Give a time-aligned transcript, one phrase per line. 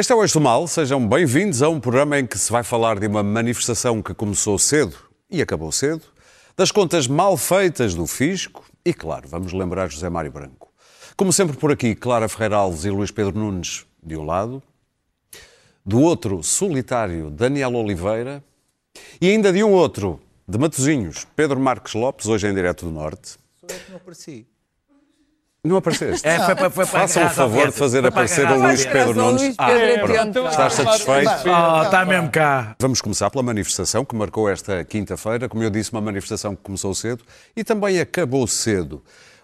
[0.00, 2.62] Este é o Eixo do Mal, sejam bem-vindos a um programa em que se vai
[2.62, 4.96] falar de uma manifestação que começou cedo
[5.30, 6.00] e acabou cedo,
[6.56, 10.72] das contas mal feitas do Fisco e, claro, vamos lembrar José Mário Branco.
[11.14, 14.62] Como sempre por aqui, Clara Ferreira Alves e Luís Pedro Nunes de um lado,
[15.84, 18.42] do outro, solitário, Daniel Oliveira,
[19.20, 23.32] e ainda de um outro, de Matozinhos, Pedro Marques Lopes, hoje em direto do Norte.
[23.60, 24.46] Sou eu que não apareci.
[25.62, 26.26] Não apareceste?
[26.26, 29.54] É, foi, foi, foi, Façam o favor de fazer aparecer o Luís Pedro Nunes.
[29.58, 30.48] Ah, Pedro pronto.
[30.48, 31.30] Estás satisfeito?
[31.44, 32.74] Oh, está mesmo cá.
[32.80, 35.50] Vamos começar pela manifestação que marcou esta quinta-feira.
[35.50, 37.22] Como eu disse, uma manifestação que começou cedo
[37.54, 39.02] e também acabou cedo.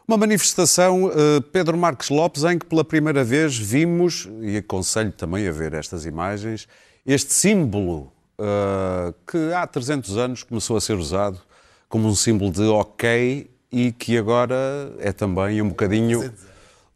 [0.08, 5.46] Uma manifestação, eh, Pedro Marques Lopes, em que pela primeira vez vimos, e aconselho também
[5.46, 6.66] a ver estas imagens,
[7.04, 11.40] este símbolo eh, que há 300 anos começou a ser usado
[11.88, 16.32] como um símbolo de ok e que agora é também um bocadinho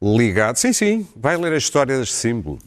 [0.02, 0.56] ligado.
[0.56, 2.58] Sim, sim, vai ler a história deste símbolo.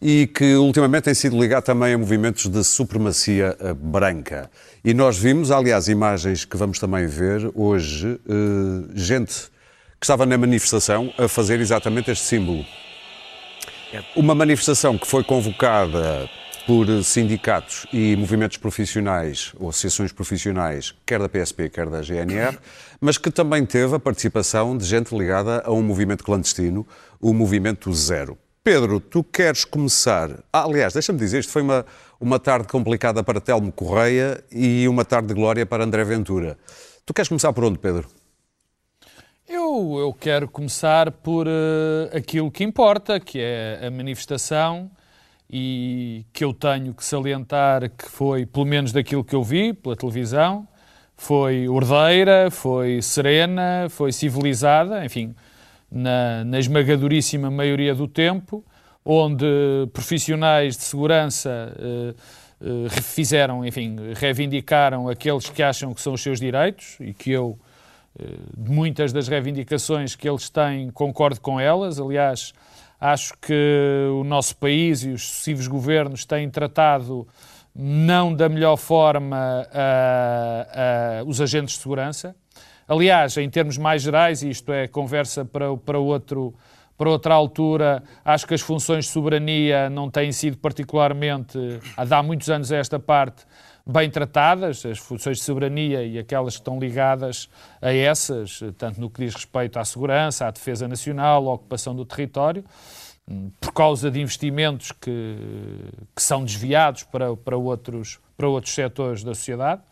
[0.00, 4.50] E que ultimamente tem sido ligado também a movimentos de supremacia eh, branca.
[4.84, 9.34] E nós vimos, aliás, imagens que vamos também ver hoje, eh, gente
[9.98, 12.64] que estava na manifestação a fazer exatamente este símbolo.
[14.14, 16.28] Uma manifestação que foi convocada
[16.66, 22.58] por sindicatos e movimentos profissionais, ou associações profissionais, quer da PSP, quer da GNR,
[23.00, 26.84] mas que também teve a participação de gente ligada a um movimento clandestino,
[27.20, 28.36] o Movimento Zero.
[28.64, 30.42] Pedro, tu queres começar.
[30.52, 31.86] Ah, aliás, deixa-me dizer, isto foi uma,
[32.20, 36.58] uma tarde complicada para Telmo Correia e uma tarde de glória para André Ventura.
[37.04, 38.08] Tu queres começar por onde, Pedro?
[39.48, 44.90] Eu, eu quero começar por eh, aquilo que importa, que é a manifestação
[45.50, 49.96] e que eu tenho que salientar que foi, pelo menos daquilo que eu vi pela
[49.96, 50.66] televisão,
[51.16, 55.34] foi ordeira, foi serena, foi civilizada, enfim,
[55.90, 58.64] na, na esmagadoríssima maioria do tempo,
[59.04, 59.46] onde
[59.92, 62.14] profissionais de segurança eh,
[62.60, 67.56] eh, fizeram, enfim, reivindicaram aqueles que acham que são os seus direitos e que eu,
[68.18, 68.24] eh,
[68.56, 72.00] de muitas das reivindicações que eles têm, concordo com elas.
[72.00, 72.52] Aliás,
[73.00, 77.26] acho que o nosso país e os sucessivos governos têm tratado
[77.74, 82.34] não da melhor forma uh, uh, os agentes de segurança.
[82.88, 86.54] Aliás, em termos mais gerais, e isto é conversa para, para, outro,
[86.96, 91.58] para outra altura, acho que as funções de soberania não têm sido particularmente,
[91.96, 93.44] há muitos anos a esta parte,
[93.86, 97.48] bem tratadas, as funções de soberania e aquelas que estão ligadas
[97.80, 102.04] a essas, tanto no que diz respeito à segurança, à defesa nacional, à ocupação do
[102.04, 102.64] território
[103.60, 105.36] por causa de investimentos que,
[106.14, 109.82] que são desviados para, para, outros, para outros setores da sociedade.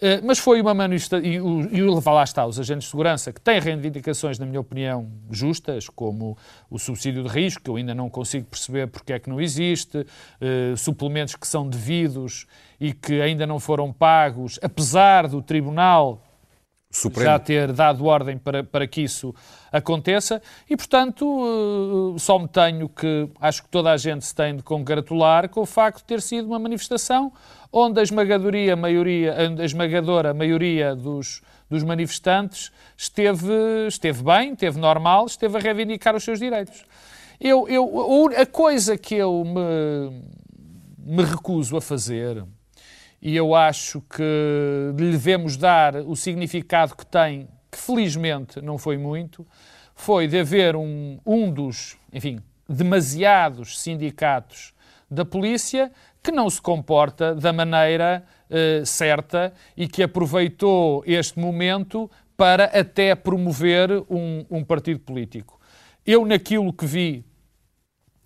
[0.00, 3.60] Uh, mas foi uma manifestação, e, e lá está, os agentes de segurança, que têm
[3.60, 6.38] reivindicações, na minha opinião, justas, como
[6.70, 9.98] o subsídio de risco, que eu ainda não consigo perceber porque é que não existe,
[9.98, 12.46] uh, suplementos que são devidos
[12.80, 16.22] e que ainda não foram pagos, apesar do Tribunal
[16.90, 17.30] Supremo.
[17.30, 19.32] já ter dado ordem para, para que isso
[19.70, 21.24] aconteça e, portanto,
[22.16, 25.60] eh, só me tenho que, acho que toda a gente se tem de congratular com
[25.60, 27.32] o facto de ter sido uma manifestação
[27.72, 35.26] onde a esmagadoria maioria, a esmagadora maioria dos, dos manifestantes esteve, esteve bem, esteve normal,
[35.26, 36.84] esteve a reivindicar os seus direitos.
[37.40, 40.22] Eu, eu, a coisa que eu me,
[40.98, 42.44] me recuso a fazer
[43.20, 48.96] e eu acho que lhe devemos dar o significado que tem, que felizmente não foi
[48.96, 49.46] muito,
[49.94, 54.72] foi de haver um, um dos, enfim, demasiados sindicatos
[55.10, 55.92] da polícia
[56.22, 63.14] que não se comporta da maneira eh, certa e que aproveitou este momento para até
[63.14, 65.60] promover um, um partido político.
[66.06, 67.24] Eu, naquilo que vi,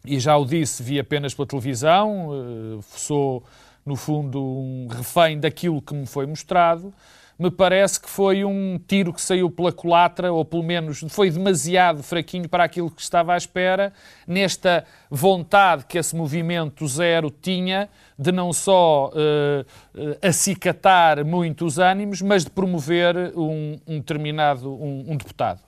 [0.04, 3.44] e já o disse, vi apenas pela televisão, eh, sou
[3.84, 6.92] no fundo, um refém daquilo que me foi mostrado,
[7.38, 12.02] me parece que foi um tiro que saiu pela culatra, ou pelo menos foi demasiado
[12.02, 13.92] fraquinho para aquilo que estava à espera,
[14.26, 22.44] nesta vontade que esse movimento zero tinha de não só uh, acicatar muitos ânimos, mas
[22.44, 25.60] de promover um, um determinado um, um deputado.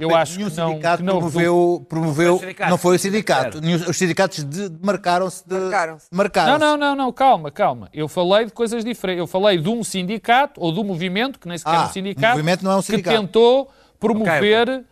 [0.00, 3.60] Eu Bem, acho que não, sindicato que não promoveu, promoveu não, foi o sindicato.
[3.88, 4.46] Os sindicatos
[4.82, 6.06] marcaram-se de marcaram-se.
[6.10, 7.90] Marcaram não, não, não, não, calma, calma.
[7.92, 9.20] Eu falei de coisas diferentes.
[9.20, 12.32] Eu falei de um sindicato ou do movimento, que nem sequer ah, é um sindicato,
[12.32, 13.14] movimento não é um sindicato.
[13.14, 14.84] que tentou promover, okay, okay.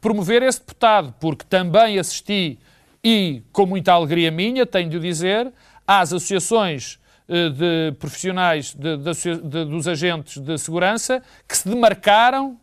[0.00, 2.58] promover esse deputado, porque também assisti
[3.02, 5.50] e com muita alegria minha, tenho de o dizer,
[5.86, 12.58] às associações eh, de profissionais de, de, de, dos agentes de segurança que se demarcaram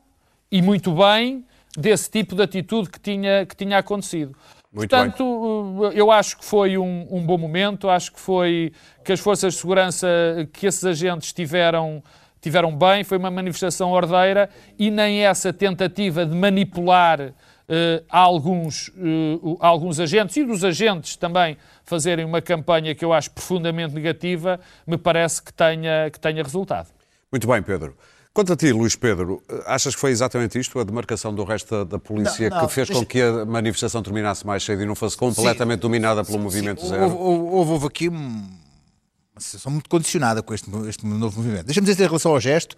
[0.52, 1.46] e muito bem
[1.78, 4.36] desse tipo de atitude que tinha, que tinha acontecido.
[4.74, 5.98] Muito Portanto, bem.
[5.98, 8.74] eu acho que foi um, um, bom momento, acho que foi
[9.06, 10.08] que as forças de segurança,
[10.52, 12.04] que esses agentes tiveram,
[12.42, 19.58] tiveram bem, foi uma manifestação ordeira e nem essa tentativa de manipular uh, alguns, uh,
[19.60, 24.98] alguns agentes e dos agentes também fazerem uma campanha que eu acho profundamente negativa, me
[24.98, 26.90] parece que tenha, que tenha resultado.
[27.32, 27.96] Muito bem, Pedro.
[28.38, 31.98] Quanto a ti, Luís Pedro, achas que foi exatamente isto, a demarcação do resto da,
[31.98, 35.18] polícia, não, não, que fez com que a manifestação terminasse mais cedo e não fosse
[35.18, 36.90] completamente sim, dominada pelo sim, movimento sim.
[36.90, 37.18] zero?
[37.18, 38.48] Houve, houve, aqui uma
[39.40, 41.66] situação muito condicionada com este, este novo movimento.
[41.66, 42.76] Deixa-me dizer em relação ao gesto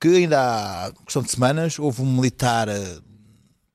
[0.00, 0.40] que ainda
[0.86, 2.98] há questão de semanas houve um militar, eh,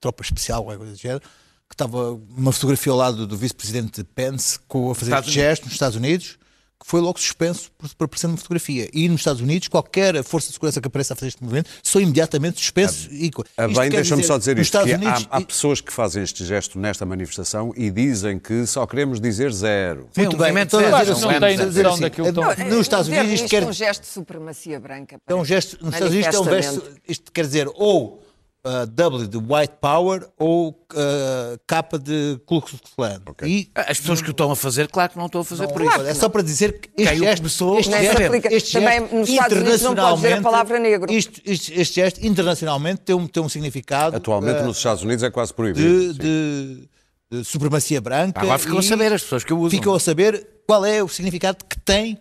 [0.01, 1.22] tropa especial, alguma coisa do género,
[1.69, 5.74] que estava uma fotografia ao lado do vice-presidente Pence com a fazer Estados gesto nos
[5.74, 6.39] Estados Unidos
[6.85, 8.89] foi logo suspenso por, por aparecer numa fotografia.
[8.94, 12.01] E nos Estados Unidos, qualquer força de segurança que apareça a fazer este movimento são
[12.01, 13.09] imediatamente suspensos.
[13.57, 16.79] A, a bem, deixa-me só dizer isto, Unidos, há, há, pessoas que fazem este gesto
[16.79, 20.07] nesta manifestação e dizem que só queremos dizer zero.
[20.15, 23.31] Muito um bem, então, dizer, assim, não tem noção assim, daquilo não, Nos Estados Unidos
[23.31, 23.63] isto quer...
[23.63, 25.18] um gesto de supremacia branca.
[25.27, 28.26] É um gesto, nos Estados Unidos é um gesto, isto quer dizer ou
[28.67, 33.21] uh, W de White Power ou uh, capa de Ku Klux Klan.
[33.29, 33.49] Okay.
[33.49, 35.71] E, As pessoas que o estão a fazer, claro que não estão a fazer não,
[35.71, 36.01] por isso.
[36.01, 39.57] É só para dizer que este gesto, começou, este gesto, este gesto Também nos Estados
[39.57, 41.11] Unidos não pode dizer a palavra negro.
[41.11, 44.17] Isto, este, este gesto internacionalmente tem um, tem um significado...
[44.17, 46.13] Atualmente uh, nos Estados Unidos é quase proibido.
[46.13, 46.89] De, de,
[47.31, 48.41] de supremacia branca.
[48.41, 49.77] Agora ficam a saber as pessoas que o usam.
[49.77, 52.19] Ficam a saber qual é o significado que tem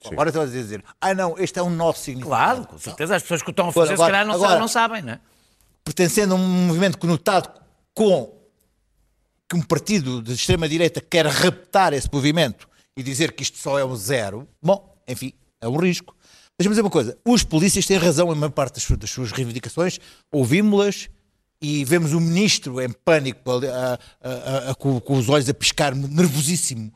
[0.00, 0.12] Sim.
[0.12, 2.30] Agora estão a dizer, ah não, este é o nosso significado.
[2.30, 4.60] Claro, com certeza, as pessoas que o estão a fazer, agora, se calhar não, agora,
[4.60, 5.20] não sabem, não é?
[5.84, 7.50] Pertencendo a um movimento conotado
[7.94, 8.40] com
[9.48, 13.84] que um partido de extrema-direita quer raptar esse movimento e dizer que isto só é
[13.84, 16.16] um zero, bom, enfim, é um risco.
[16.58, 19.32] Deixa-me dizer uma coisa: os polícias têm razão em uma parte das suas, das suas
[19.32, 19.98] reivindicações,
[20.30, 21.08] ouvimos-las
[21.60, 25.94] e vemos o ministro em pânico, a, a, a, com, com, os olhos a piscar,
[25.94, 26.92] nervosíssimo,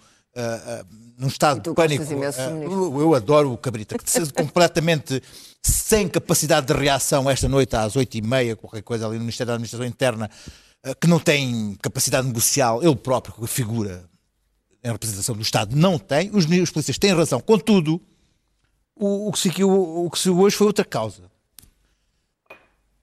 [1.16, 2.04] num estado de pânico.
[2.12, 3.96] Eu, eu, adoro o Cabrita,
[4.36, 5.22] completamente
[5.66, 9.48] sem capacidade de reação esta noite às oito e meia, qualquer coisa ali no Ministério
[9.48, 10.30] da Administração Interna,
[10.84, 14.08] eh, que não tem capacidade negocial, ele próprio, que figura
[14.82, 16.30] em representação do Estado, não tem.
[16.32, 17.40] Os, os polícias têm razão.
[17.40, 18.00] Contudo,
[18.94, 21.24] o, o, que se, o, o que se hoje foi outra causa.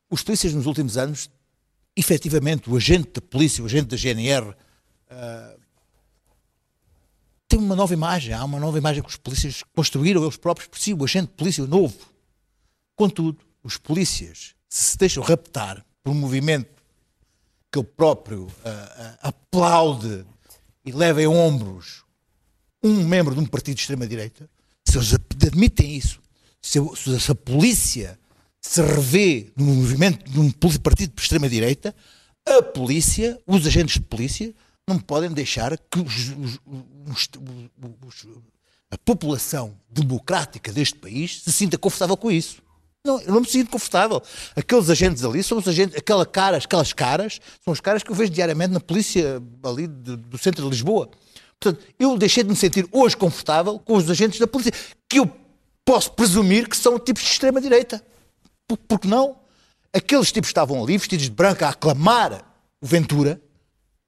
[0.10, 1.30] Os polícias nos últimos anos,
[1.98, 4.56] efetivamente, o agente da polícia, o agente da GNR, uh,
[5.10, 5.58] eh,
[7.50, 8.34] tem uma nova imagem.
[8.34, 11.34] Há uma nova imagem que os polícias construíram eles próprios por si, o agente de
[11.34, 12.13] polícia novo
[12.96, 16.84] Contudo, os polícias, se se deixam raptar por um movimento
[17.72, 20.26] que ele próprio uh, uh, aplaude
[20.86, 22.04] e leva em ombros
[22.84, 24.50] um membro de um partido de extrema-direita,
[24.86, 26.22] se eles admitem isso,
[26.62, 26.80] se,
[27.20, 28.20] se a polícia
[28.60, 31.96] se revê no movimento de um partido de extrema-direita,
[32.46, 34.54] a polícia, os agentes de polícia,
[34.88, 36.60] não podem deixar que os, os,
[37.08, 38.28] os,
[38.92, 42.62] a população democrática deste país se sinta confortável com isso.
[43.06, 44.24] Não, eu não me sinto confortável.
[44.56, 48.16] Aqueles agentes ali são os agentes, aquela caras, aquelas caras, são os caras que eu
[48.16, 51.10] vejo diariamente na polícia ali do, do centro de Lisboa.
[51.60, 54.72] Portanto, eu deixei de me sentir hoje confortável com os agentes da polícia,
[55.10, 55.30] que eu
[55.84, 58.02] posso presumir que são tipos de extrema-direita.
[58.66, 59.36] Por, porque não?
[59.92, 63.42] Aqueles tipos que estavam ali, vestidos de branco, a aclamar o Ventura,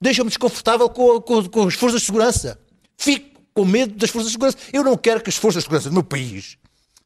[0.02, 2.58] deixam-me desconfortável com, com, com as forças de segurança.
[2.98, 4.58] Fico com medo das forças de segurança.
[4.72, 6.58] Eu não quero que as forças de segurança do meu país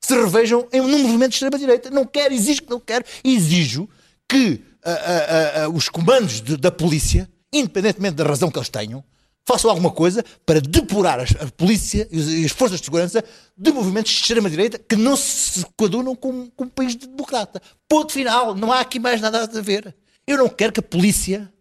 [0.01, 1.89] se revejam em, num movimento de extrema-direita.
[1.89, 3.89] Não quero, exijo que não quero, exijo
[4.27, 9.03] que uh, uh, uh, os comandos de, da polícia, independentemente da razão que eles tenham,
[9.45, 13.23] façam alguma coisa para depurar a polícia e as forças de segurança
[13.57, 17.59] de movimentos de extrema-direita que não se coadunam com, com um país democrata.
[17.87, 18.53] Ponto final.
[18.53, 19.95] Não há aqui mais nada a ver.
[20.27, 21.51] Eu não quero que a polícia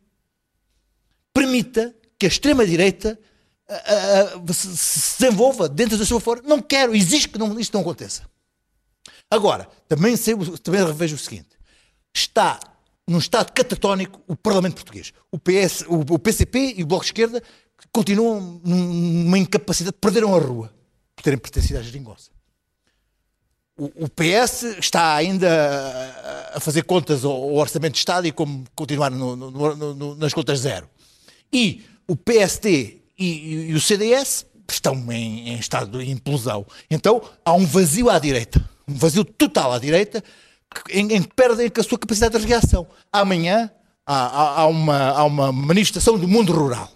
[1.33, 3.19] permita que a extrema-direita
[3.69, 6.43] uh, uh, se desenvolva dentro da sua forma.
[6.47, 8.23] Não quero, exige que não, isto não aconteça.
[9.31, 11.51] Agora, também, sei, também revejo o seguinte:
[12.15, 12.59] está
[13.07, 15.13] num estado catatónico o Parlamento Português.
[15.31, 17.43] O, PS, o, o PCP e o Bloco de Esquerda
[17.93, 20.73] continuam numa incapacidade, perderam a rua
[21.15, 22.31] por terem pertencido à geringonça.
[23.77, 25.49] O, PS está ainda
[26.53, 30.61] a fazer contas ao, Orçamento de Estado e como continuar no, no, no, nas contas
[30.61, 30.91] zero.
[31.53, 36.67] E o PSD e, e o CDS estão em, em, estado de implosão.
[36.91, 40.23] Então há um vazio à direita, um vazio total à direita,
[40.91, 42.87] em, em que perdem a sua capacidade de reação.
[43.13, 43.71] Amanhã
[44.07, 46.91] há, há, há, uma, há uma manifestação do mundo rural,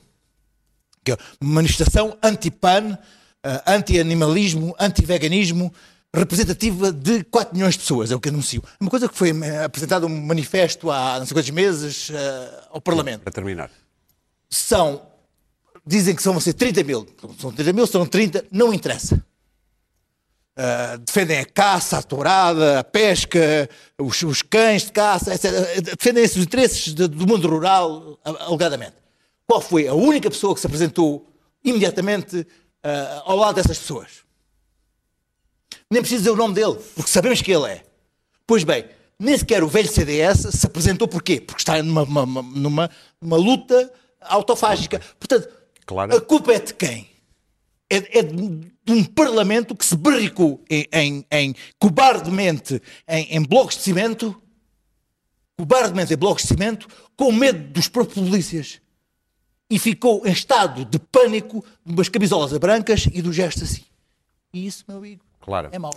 [1.05, 2.99] que é uma manifestação anti-pan,
[3.45, 5.73] uh, anti-animalismo, anti-veganismo,
[6.15, 8.63] representativa de 4 milhões de pessoas, é o que anuncio.
[8.79, 12.15] Uma coisa que foi eh, apresentado um manifesto há não sei quantos meses uh,
[12.71, 13.23] ao Parlamento.
[13.23, 13.71] Para terminar.
[14.51, 15.01] São
[15.87, 17.07] dizem que são, ser 30 mil.
[17.39, 19.23] São 30 mil, são 30, não interessa.
[20.55, 25.51] Uh, defendem a caça, a tourada, a pesca, os, os cães de caça, etc.
[25.97, 28.95] Defendem esses interesses de, do mundo rural, alegadamente.
[29.47, 31.27] Qual foi a única pessoa que se apresentou
[31.65, 34.23] imediatamente uh, ao lado dessas pessoas?
[35.91, 37.85] Nem preciso dizer o nome dele, porque sabemos que ele é.
[38.47, 38.87] Pois bem,
[39.19, 41.41] nem sequer o velho CDS se apresentou porquê?
[41.41, 45.01] Porque está numa, numa, numa, numa luta autofágica.
[45.19, 45.49] Portanto,
[45.87, 46.17] claro.
[46.17, 47.09] a culpa é de quem?
[47.91, 53.77] É, é, de um Parlamento que se barricou em, em, em cobardemente em, em, blocos
[53.77, 54.41] de cimento,
[55.59, 58.81] cobardemente em blocos de cimento, com medo dos próprios polícias.
[59.69, 63.85] E ficou em estado de pânico, de umas camisolas brancas e do gesto assim.
[64.53, 65.69] E isso, meu amigo, claro.
[65.73, 65.93] é mau.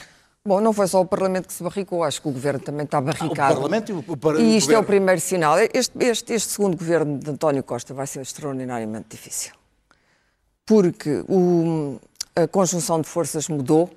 [0.48, 3.02] Bom, não foi só o Parlamento que se barricou, acho que o Governo também está
[3.02, 3.42] barricado.
[3.42, 5.58] Ah, o Parlamento e o, o, E isto o é o primeiro sinal.
[5.58, 9.54] Este, este, este, segundo Governo de António Costa vai ser extraordinariamente difícil.
[10.66, 12.00] Porque o,
[12.36, 13.90] a conjunção de forças mudou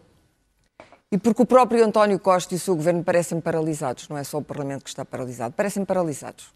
[1.11, 4.09] e porque o próprio António Costa e o seu Governo parecem paralisados.
[4.09, 6.47] Não é só o Parlamento que está paralisado, parecem paralisados.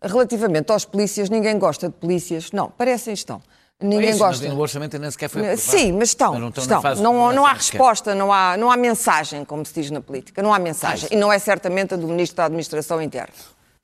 [0.00, 2.52] Relativamente aos polícias, ninguém gosta de polícias.
[2.52, 3.42] Não, parecem estão.
[3.80, 4.44] Ninguém é isso, gosta.
[4.48, 5.60] Mas o orçamento nem sequer foi aprovado.
[5.60, 6.32] Sim, mas estão.
[6.32, 6.94] Mas não, estão, estão.
[6.96, 10.42] não, não há resposta, não há, não há mensagem, como se diz na política.
[10.42, 11.08] Não há mensagem.
[11.12, 13.34] Ah, e não é certamente a do Ministro da Administração Interna.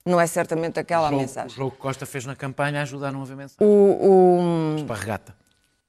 [0.05, 1.51] Não é certamente aquela jogo, mensagem.
[1.51, 3.57] O jogo que Costa fez na campanha a ajudar a não haver mensagem.
[3.59, 4.75] O, o...
[4.77, 5.35] Esparregata.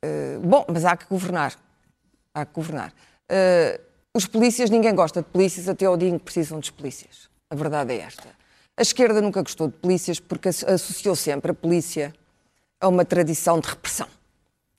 [0.03, 1.55] Uh, bom, mas há que governar.
[2.35, 2.93] Há que governar.
[3.31, 3.81] Uh,
[4.15, 7.29] os polícias, ninguém gosta de polícias até ao dia em que precisam de polícias.
[7.51, 8.29] A verdade é esta.
[8.75, 12.15] A esquerda nunca gostou de polícias porque associou sempre a polícia
[12.81, 14.09] a uma tradição de repressão.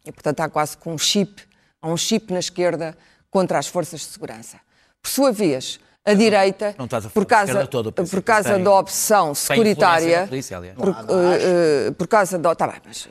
[0.04, 1.44] E, portanto, há quase com um chip,
[1.82, 2.98] há um chip na esquerda
[3.30, 4.60] contra as forças de segurança.
[5.02, 10.26] Por sua vez, a direita, não a por causa, toda, por causa da opção securitária,
[10.26, 13.10] polícia, por, uh, uh, por, causa da, tá bem, mas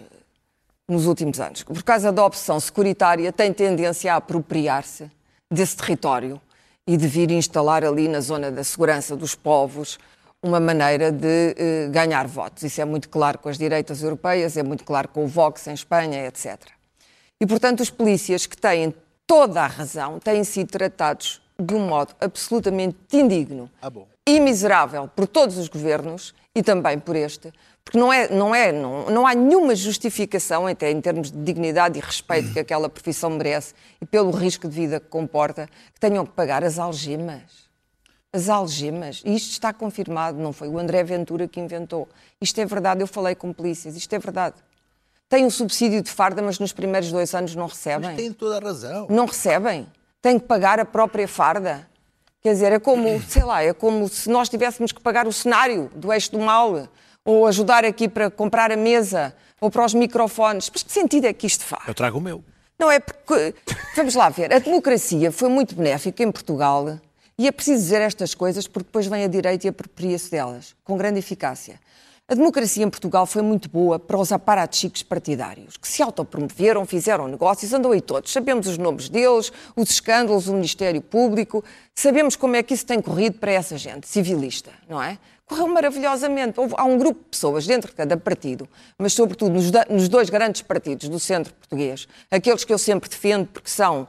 [0.89, 5.11] nos últimos anos, por causa da opção securitária, tem tendência a apropriar-se
[5.51, 6.41] desse território
[6.87, 9.99] e de vir instalar ali na zona da segurança dos povos
[10.43, 11.55] uma maneira de
[11.87, 12.63] uh, ganhar votos.
[12.63, 15.75] Isso é muito claro com as direitas europeias, é muito claro com o Vox em
[15.75, 16.59] Espanha, etc.
[17.39, 18.95] E, portanto, os polícias que têm
[19.27, 23.91] toda a razão têm sido tratados de um modo absolutamente indigno ah,
[24.27, 27.53] e miserável por todos os governos e também por este,
[27.85, 31.99] porque não, é, não, é, não, não há nenhuma justificação, até em termos de dignidade
[31.99, 36.27] e respeito que aquela profissão merece e pelo risco de vida que comporta, que tenham
[36.27, 37.67] que pagar as algemas.
[38.33, 39.23] As algemas.
[39.25, 42.09] E isto está confirmado, não foi o André Ventura que inventou.
[42.41, 44.57] Isto é verdade, eu falei com polícias, isto é verdade
[45.29, 48.11] têm um subsídio de farda, mas nos primeiros dois anos não recebem.
[48.11, 49.07] Mas têm toda a razão.
[49.11, 49.87] Não recebem.
[50.23, 51.89] Têm que pagar a própria farda.
[52.43, 55.91] Quer dizer, é como, sei lá, é como se nós tivéssemos que pagar o cenário
[55.95, 56.89] do eixo do mal,
[57.25, 60.71] ou ajudar aqui para comprar a mesa, ou para os microfones.
[60.73, 61.87] Mas que sentido é que isto faz?
[61.89, 62.45] Eu trago o meu.
[62.79, 63.55] Não é porque,
[63.95, 66.99] vamos lá ver, a democracia foi muito benéfica em Portugal
[67.39, 70.97] e é preciso dizer estas coisas porque depois vem a direita e apropria-se delas, com
[70.97, 71.81] grande eficácia.
[72.29, 77.29] A democracia em Portugal foi muito boa para os aparatos partidários, que se autopromoveram, fizeram
[77.29, 78.33] negócios, andam aí todos.
[78.33, 81.63] Sabemos os nomes deles, os escândalos, o Ministério Público,
[81.95, 85.19] sabemos como é que isso tem corrido para essa gente civilista, não é?
[85.47, 86.59] Correu maravilhosamente.
[86.77, 88.69] Há um grupo de pessoas dentro de cada partido,
[88.99, 89.55] mas sobretudo
[89.89, 94.09] nos, dois grandes partidos do centro português, aqueles que eu sempre defendo porque são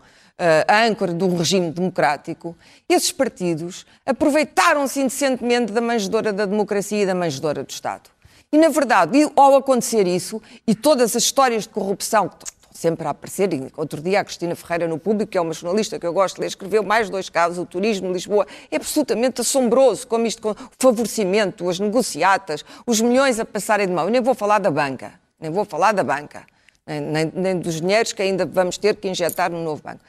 [0.68, 2.56] a âncora de um regime democrático,
[2.88, 8.10] esses partidos aproveitaram-se indecentemente da manjedora da democracia e da manjedora do Estado.
[8.52, 12.38] E, na verdade, ao acontecer isso, e todas as histórias de corrupção que
[12.72, 16.00] sempre a aparecer, e outro dia a Cristina Ferreira no Público, que é uma jornalista
[16.00, 20.08] que eu gosto de ler, escreveu mais dois casos, o turismo, Lisboa, é absolutamente assombroso
[20.08, 24.06] como isto, com o favorecimento, as negociatas, os milhões a passarem de mão.
[24.06, 26.46] Eu nem vou falar da banca, nem vou falar da banca,
[26.86, 30.02] nem, nem dos dinheiros que ainda vamos ter que injetar no novo banco.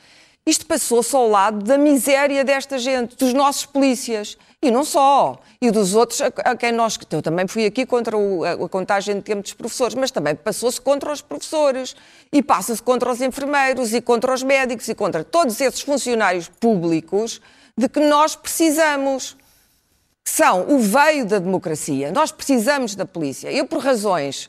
[0.48, 4.38] Isto passou-se ao lado da miséria desta gente, dos nossos polícias.
[4.62, 5.38] E não só.
[5.60, 6.98] E dos outros a, quem nós.
[7.10, 10.34] Eu também fui aqui contra o, a, a, contagem de tempo dos professores, mas também
[10.34, 11.94] passou-se contra os professores.
[12.32, 17.42] E passa-se contra os enfermeiros e contra os médicos e contra todos esses funcionários públicos
[17.76, 19.36] de que nós precisamos.
[20.24, 22.10] São o veio da democracia.
[22.10, 23.52] Nós precisamos da polícia.
[23.52, 24.48] Eu, por razões.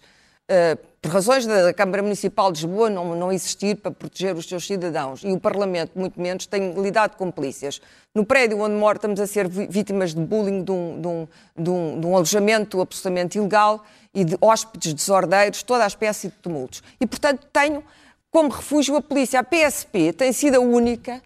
[0.50, 4.66] Uh, por razões da Câmara Municipal de Lisboa não, não existir para proteger os seus
[4.66, 7.82] cidadãos e o Parlamento, muito menos, tem lidado com polícias.
[8.14, 11.28] No prédio onde moro, estamos a ser vítimas de bullying, de um, de um,
[11.58, 16.36] de um, de um alojamento absolutamente ilegal e de hóspedes desordeiros, toda a espécie de
[16.36, 16.84] tumultos.
[17.00, 17.84] E, portanto, tenho
[18.30, 19.40] como refúgio a polícia.
[19.40, 21.22] A PSP tem sido a única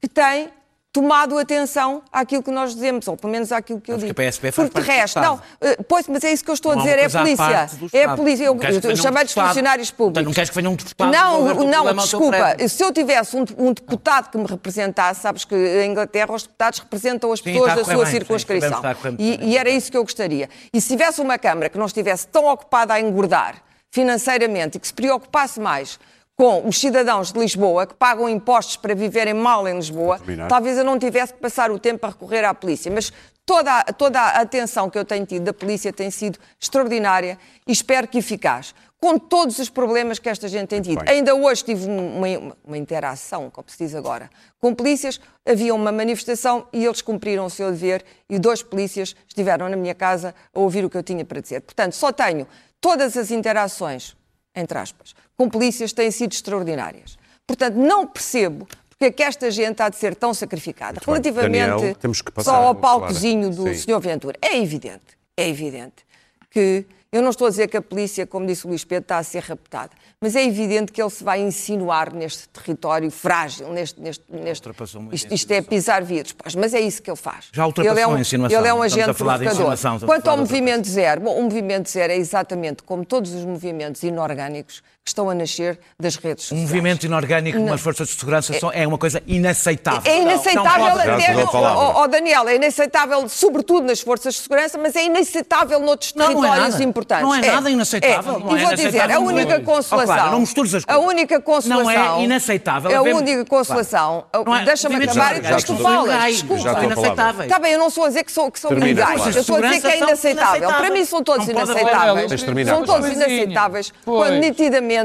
[0.00, 0.50] que tem
[0.96, 4.12] tomado atenção àquilo que nós dizemos, ou pelo menos àquilo que eu digo.
[4.18, 6.76] a Porque de do resto, não, eh, pois, mas é isso que eu estou a
[6.76, 7.44] Não dizer, é à polícia.
[7.92, 8.16] É Estado.
[8.16, 10.24] polícia, eu, chamei de funcionários públicos.
[10.24, 12.56] Não queres que venha um deputado Não, o não, desculpa.
[12.66, 16.78] Se eu tivesse um, um deputado que me representasse, sabes que em Inglaterra os deputados
[16.78, 18.80] representam as pessoas a da sua bem, circunscrição.
[18.82, 20.48] a E, e era isso que eu gostaria.
[20.72, 23.56] E se tivesse uma Câmara que não estivesse tão ocupada a engordar
[23.90, 25.98] financeiramente e que se preocupasse mais
[26.36, 30.84] com os cidadãos de Lisboa que pagam impostos para viverem mal em Lisboa, talvez eu
[30.84, 32.92] não tivesse que passar o tempo a recorrer à polícia.
[32.92, 33.10] Mas
[33.46, 37.72] toda, a- toda a atenção que eu tenho tido da polícia tem sido extraordinária e
[37.72, 38.74] espero que eficaz.
[39.00, 41.02] Com todos os problemas que esta gente tem tido.
[41.04, 41.14] bem.
[41.16, 42.26] Ainda hoje tive uma,
[42.64, 44.28] uma interação, como se diz agora,
[44.58, 45.20] com polícias.
[45.46, 49.94] Havia uma manifestação e eles cumpriram o seu dever e dois polícias estiveram na minha
[49.94, 51.60] casa a ouvir o que eu tinha para dizer.
[51.60, 52.46] Portanto, só tenho
[52.80, 54.16] todas as interações,
[54.56, 57.18] entre aspas, com polícias têm sido extraordinárias.
[57.46, 60.94] Portanto, não percebo porque é que esta gente há de ser tão sacrificada.
[60.94, 61.02] bem.
[61.06, 61.96] Relativamente Daniel,
[62.38, 63.92] só ao palcozinho do Sim.
[63.92, 64.00] Sr.
[64.00, 66.06] Ventura, é evidente, é evidente
[66.50, 66.86] que
[67.16, 69.22] eu não estou a dizer que a polícia, como disse o Luís Pedro, está a
[69.22, 74.24] ser raptada, mas é evidente que ele se vai insinuar neste território frágil, neste, neste,
[74.28, 74.68] neste
[75.12, 77.48] isto, isto é pisar vidros, pois, mas é isso que ele faz.
[77.52, 78.58] Já ultrapassou ele é um, a insinuação.
[78.58, 80.00] Ele é um agente provocador.
[80.04, 84.82] Quanto ao movimento zero, bom, o movimento zero é exatamente como todos os movimentos inorgânicos
[85.06, 86.62] que estão a nascer das redes Um sociais.
[86.68, 87.66] movimento inorgânico Não.
[87.66, 90.02] nas forças de segurança são- é uma coisa inaceitável.
[90.04, 94.00] É inaceitável Não pode- Já até, a no, oh, oh, Daniel, é inaceitável sobretudo nas
[94.00, 96.82] forças de segurança, mas é inaceitável noutros Não, não é territórios nada.
[96.84, 97.24] importantes.
[97.24, 98.34] Não é nada inaceitável.
[98.34, 98.38] É.
[98.40, 100.12] Não e é vou dizer, a única consolação...
[100.12, 101.04] Oh, Clara, não mistures as A coisas.
[101.06, 101.84] única consolação...
[101.84, 104.24] Não é inaceitável A única consolação...
[104.44, 106.04] Não é- Deixa-me acabar e depois tu falas.
[106.08, 106.70] ilegais, Desculpa.
[106.70, 107.44] A.
[107.44, 109.36] Está bem, eu não estou a dizer que são, que são ilegais.
[109.36, 110.68] Eu estou a dizer que é Segurança são inaceitável.
[110.68, 112.40] Para mim são todos Não inaceitáveis.
[112.66, 114.95] São todos inaceitáveis quando nitidamente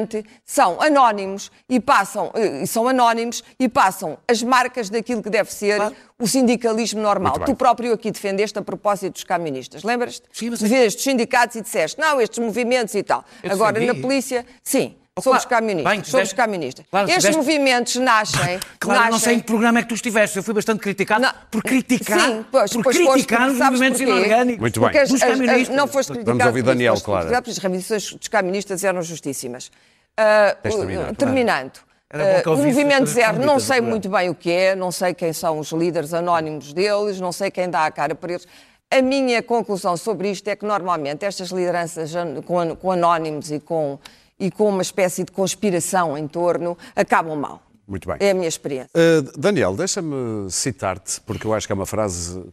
[0.45, 5.53] são anónimos e passam, eh, e são anónimos e passam as marcas daquilo que deve
[5.53, 5.81] ser
[6.19, 7.39] o sindicalismo normal.
[7.45, 9.83] Tu próprio aqui defendeste a propósito dos camionistas.
[9.83, 10.23] Lembras-te?
[10.31, 13.25] Sim, mas vês dos sindicatos e disseste, não, estes movimentos e tal.
[13.43, 13.93] Eu Agora, defendi.
[13.93, 14.95] na polícia, sim.
[15.21, 15.65] Somos claro.
[15.65, 15.93] camionistas.
[15.93, 16.01] Bem,
[16.35, 16.85] camionistas.
[16.89, 18.59] Claro, Estes tiveste- movimentos nascem.
[18.79, 20.37] Claro, não nascem sei em que programa é que tu estiveste.
[20.37, 21.31] Eu fui bastante criticado Não.
[21.49, 24.11] por criticar, Sim, pois, por pois criticar porque os sabes movimentos porquê?
[24.17, 24.59] inorgânicos.
[24.61, 24.89] Muito bem.
[24.89, 25.75] Porque as- Dos as- as- caministas.
[25.75, 27.27] não foste Vamos criticado ouvir por isso, Daniel, foste claro.
[27.27, 29.71] porque As reivindicações dos caministas eram justíssimas.
[30.15, 31.15] Claro.
[31.15, 31.71] terminando.
[32.13, 35.13] Bom que ah, o movimento zero, não sei muito bem o que é, não sei
[35.13, 38.45] quem são os líderes anónimos deles, não sei quem dá a cara para eles.
[38.93, 43.49] A minha conclusão sobre isto é que normalmente estas lideranças an- com, an- com anónimos
[43.49, 43.97] e com,
[44.41, 47.61] e com uma espécie de conspiração em torno acabam mal.
[47.87, 48.17] Muito bem.
[48.19, 48.89] É a minha experiência.
[48.95, 52.43] Uh, Daniel, deixa-me citar-te, porque eu acho que é uma frase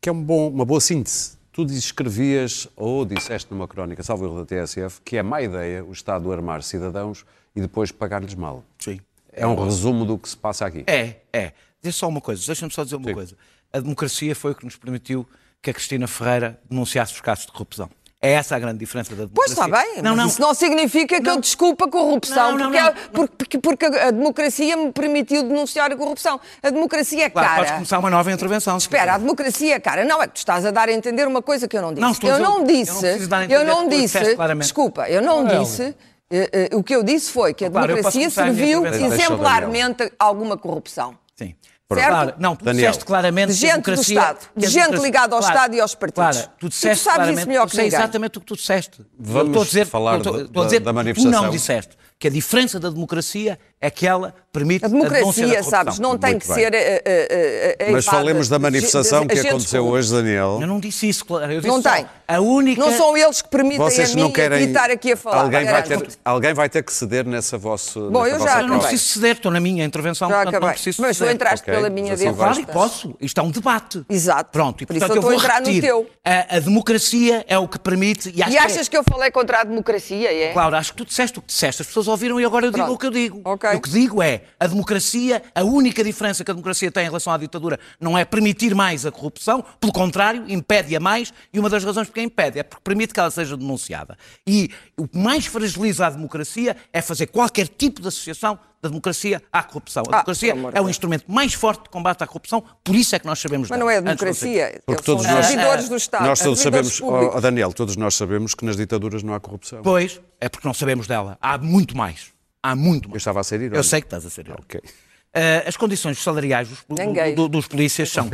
[0.00, 1.38] que é um bom- uma boa síntese.
[1.52, 5.92] Tu escrevias, ou disseste numa crónica, salvo erro da TSF, que é má ideia o
[5.92, 8.64] Estado armar cidadãos e depois pagar-lhes mal.
[8.78, 9.00] Sim.
[9.32, 10.84] É um resumo do que se passa aqui.
[10.86, 11.52] É, é.
[11.82, 13.14] Diz só uma coisa, deixa-me só dizer uma Sim.
[13.14, 13.36] coisa.
[13.72, 15.26] A democracia foi o que nos permitiu
[15.60, 17.90] que a Cristina Ferreira denunciasse os casos de corrupção.
[18.22, 19.64] É essa a grande diferença da Pois democracia.
[19.86, 20.26] está bem, Não, mas não.
[20.26, 23.58] isso não significa que eu desculpe a corrupção, Não, não, porque, não, é- porque- porque-
[23.58, 26.38] porque a democracia me permitiu denunciar a corrupção.
[26.62, 27.74] A democracia é Claro, podes cara.
[27.76, 28.76] começar uma nova intervenção.
[28.76, 30.04] Espera, a democracia é cara.
[30.04, 32.02] Não, é que tu estás a dar a entender uma coisa que eu não disse.
[32.02, 34.18] Não, estou a eu não eu não disse, preciso dar a eu não disse,
[34.58, 35.96] desculpa, eu não Não, disse,
[36.30, 40.58] eh, eh, o que eu disse foi que a Claro, democracia serviu exemplarmente a alguma
[40.58, 41.16] corrupção.
[41.34, 41.54] Sim.
[41.92, 42.08] Certo?
[42.08, 42.86] Claro, não, tu Daniel.
[42.86, 46.36] disseste claramente gente do Estado, de gente democracia- ligada ao Estado e aos partidos.
[46.36, 47.98] Claro, tu E tu disseste sabes isso melhor que sei ninguém.
[47.98, 49.04] exatamente o que tu disseste.
[49.18, 51.42] Vamos Eu estou a dizer, falar estou, do- estou a da- dizer, da tu manifestação.
[51.42, 55.62] não disseste que a diferença da democracia é que ela permite A democracia, corrupção.
[55.70, 56.56] sabes, não tem Muito que bem.
[56.64, 56.74] ser.
[56.74, 60.58] eh, eh, eh, Mas falemos da manifestação que aconteceu hoje, Daniel.
[60.60, 61.52] Eu não disse isso, claro.
[61.52, 62.06] Eu disse Não só, tem.
[62.26, 62.80] A única...
[62.80, 64.58] Não são eles que permitem Vocês a mim não querem.
[64.58, 65.42] aqui estar aqui a falar.
[65.42, 68.00] alguém, vai ter, alguém vai ter que ceder nessa vossa.
[68.00, 70.62] Bom, nessa eu vossa já Eu não preciso ceder, estou na minha intervenção, Já portanto
[70.62, 71.34] não preciso Mas tu ceder.
[71.36, 73.16] entraste Ok, pela minha assim vais- Claro, e posso.
[73.20, 74.04] Isto é um debate.
[74.10, 74.50] Exato.
[74.50, 75.82] Pronto, e Por isso portanto eu eu vou a entrar no repetir.
[75.82, 76.10] teu.
[76.24, 78.32] A, a democracia é o que permite...
[78.34, 80.32] E, acho E que é- achas que eu falei contra a democracia?
[80.32, 80.52] É?
[80.52, 82.90] Claro, acho que tu disseste o que disseste, as pessoas ouviram e agora eu digo
[82.92, 83.40] o que eu digo.
[83.44, 83.69] Ok.
[83.74, 87.06] E O que digo é, a democracia, a única diferença que a democracia tem em
[87.06, 91.68] relação à ditadura não é permitir mais a corrupção, pelo contrário, impede-a mais, e uma
[91.70, 94.16] das razões porque a impede é porque permite que ela seja denunciada.
[94.46, 99.42] E o que mais fragiliza a democracia é fazer qualquer tipo de associação da democracia
[99.52, 100.02] à corrupção.
[100.06, 103.18] A Ah, democracia é o instrumento mais forte de combate à corrupção, por isso é
[103.18, 104.80] que nós sabemos Mas não é a democracia.
[104.86, 106.24] Porque são todos os nós- servidores do Estado.
[106.24, 107.34] Nós todos sabemos, públicos.
[107.36, 109.82] oh, Daniel, todos nós sabemos que nas ditaduras não há corrupção.
[109.82, 111.36] Pois, é porque não sabemos dela.
[111.42, 112.28] Há muito mais.
[112.62, 113.14] Há muito mais.
[113.14, 113.76] Eu estava a ser irónico.
[113.78, 114.64] Eu sei que estás a ser irónico.
[114.64, 114.80] Ok.
[114.80, 116.94] Uh, as condições salariais dos, do-
[117.36, 118.24] do- dos polícias são.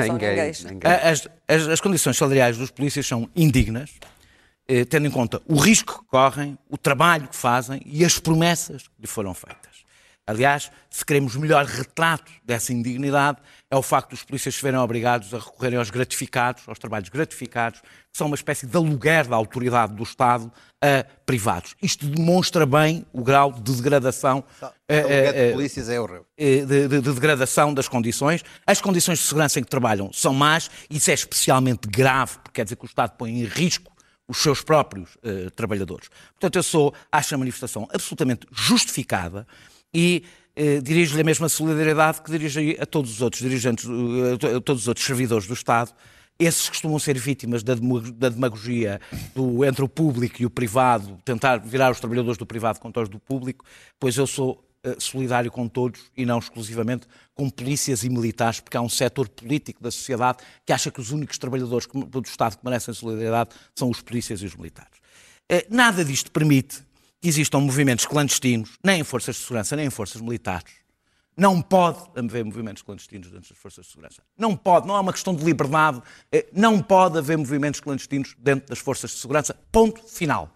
[0.65, 0.91] Ninguém.
[0.91, 1.29] Uh, As,
[1.63, 3.91] as- as condições salariais dos polícias são indignas,
[4.67, 8.83] eh, tendo em conta o risco que correm, o trabalho que fazem e as promessas
[8.89, 9.85] que lhe foram feitas.
[10.29, 13.39] Aliás, se queremos melhor retrato dessa indignidade,
[13.71, 17.81] é o facto dos polícias se verem obrigados a recorrerem aos gratificados, aos trabalhos gratificados,
[17.81, 20.51] que são uma espécie de aluguer da autoridade do Estado
[20.83, 21.77] a privados.
[21.81, 24.43] Isto demonstra bem o grau de degradação.
[24.89, 26.27] eh, eh, de polícias é horrível.
[26.37, 28.43] eh, de, de- de degradação das condições.
[28.67, 32.65] As condições de segurança em que trabalham são más, isso é especialmente grave, porque quer
[32.65, 33.93] dizer que o Estado põe em risco
[34.29, 36.09] os seus próprios eh, trabalhadores.
[36.33, 39.47] Portanto, eu sou, acho a manifestação absolutamente justificada
[39.95, 44.39] e eh, dirijo-lhe a mesma solidariedade que dirijo a todos os outros dirigentes, eh, a
[44.39, 45.93] to- a todos os outros servidores do Estado.
[46.39, 47.75] Esses costumam ser vítimas da
[48.29, 49.01] demagogia
[49.35, 53.09] do, entre o público e o privado, tentar virar os trabalhadores do privado contra os
[53.09, 53.65] do público,
[53.99, 58.77] pois eu sou eh, solidário com todos e não exclusivamente com polícias e militares, porque
[58.77, 62.65] há um setor político da sociedade que acha que os únicos trabalhadores do Estado que
[62.65, 64.93] merecem solidariedade são os polícias e os militares.
[65.49, 66.83] Eh, Nada disto permite
[67.23, 70.73] existam movimentos clandestinos, nem em forças de segurança, nem em forças militares.
[71.37, 74.23] Não pode haver movimentos clandestinos dentro das forças de segurança.
[74.39, 76.01] Não pode, não é uma questão de liberdade.
[76.33, 79.55] Eh, Não pode haver movimentos clandestinos dentro das forças de segurança.
[79.71, 80.51] Ponto final.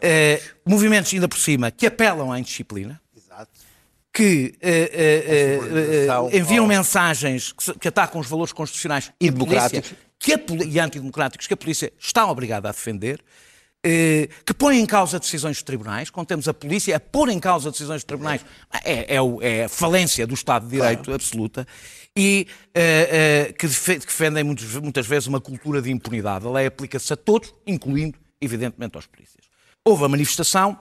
[0.00, 3.50] Eh, movimentos, ainda por cima, que apelam à indisciplina, Exato.
[4.12, 5.58] que eh,
[6.32, 9.94] enviam mensagens que, que atacam os valores constitucionais E polícia- democráticos.
[10.18, 13.22] que a e antidemocráticos que a polícia está obrigada a defender,
[14.44, 17.70] que põem em causa decisões dos tribunais, quando temos a polícia a pôr em causa
[17.70, 18.44] decisões dos tribunais,
[18.84, 21.66] é, é é a falência do Estado de Direito absoluta,
[22.16, 26.46] e eh, eh, que defe- que defendem muitas, muitas vezes uma cultura de impunidade.
[26.46, 29.44] A lei aplica-se a todos, incluindo, evidentemente, aos polícias.
[29.84, 30.78] Houve a manifestação,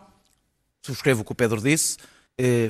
[0.82, 2.02] subscrevo o que o Pedro disse, eh,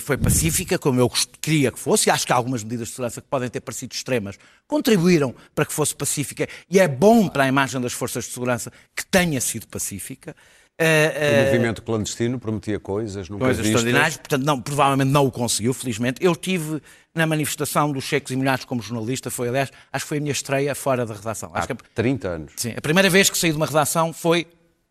[0.01, 1.10] foi pacífica, como eu
[1.41, 4.38] queria que fosse, e acho que algumas medidas de segurança que podem ter parecido extremas
[4.67, 8.71] contribuíram para que fosse pacífica, e é bom para a imagem das forças de segurança
[8.95, 10.36] que tenha sido pacífica.
[10.78, 13.82] Eh, O movimento clandestino prometia coisas, nunca coisas vistas.
[13.82, 16.23] extraordinárias, portanto, não, provavelmente não o conseguiu, felizmente.
[16.23, 16.82] Eu tive
[17.15, 20.34] na manifestação dos cheques e molhados como jornalista, foi, aliás, acho que foi a minha
[20.34, 21.49] estreia fora da redação.
[21.54, 22.54] Acho Há que a- 30 anos.
[22.58, 24.45] Sim, a primeira vez que saí de uma redação foi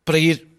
[0.07, 0.54] para ir, eh, eh,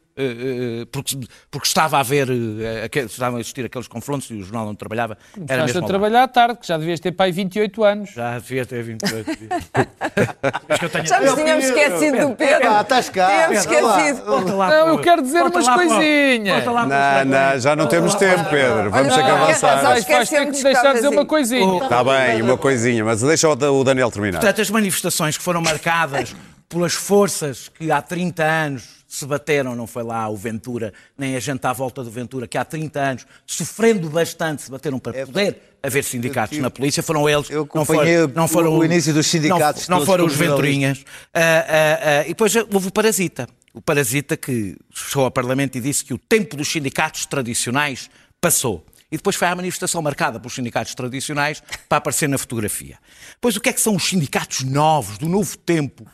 [0.91, 1.17] porque,
[1.51, 4.77] porque estava a ver, eh, aque- estavam a existir aqueles confrontos e o jornal onde
[4.77, 8.11] trabalhava era Estás mesmo a trabalhar à tarde, que já devias ter pai 28 anos.
[8.11, 9.49] Já devia ter 28 dias.
[10.69, 12.69] Mas que eu tenho- Já nos tínhamos esquecido do Pedro.
[12.69, 13.27] Ah, estás cá.
[13.27, 14.25] Tínhamos esquecido.
[14.55, 16.65] Não, eu quero dizer umas coisinhas.
[16.65, 18.91] Não, não, já não temos tempo, Pedro.
[18.91, 19.81] Vamos ter que Olha, avançar.
[19.83, 21.83] Vais, ter que de deixar de dizer uma coisinha.
[21.83, 24.39] Está bem, uma coisinha, mas deixa o o Daniel terminar.
[24.39, 26.35] Portanto, as manifestações que foram marcadas
[26.69, 31.39] pelas forças que há 30 anos se bateram, não foi lá o Ventura, nem a
[31.39, 35.77] gente à volta do Ventura, que há 30 anos, sofrendo bastante, se bateram para poder
[35.81, 37.49] haver sindicatos tive- na polícia, foram eles.
[37.49, 41.05] eu não foram, não foram o início dos sindicatos Não, não foram os Venturinhas.
[41.33, 43.47] Ah, ah, ah, e depois houve o Parasita.
[43.73, 48.09] O Parasita que chegou ao Parlamento e disse que o tempo dos sindicatos tradicionais
[48.41, 48.85] passou.
[49.11, 52.97] E depois foi à manifestação marcada pelos sindicatos tradicionais para aparecer na fotografia.
[53.39, 56.05] Pois o que é que são os sindicatos novos, do novo tempo,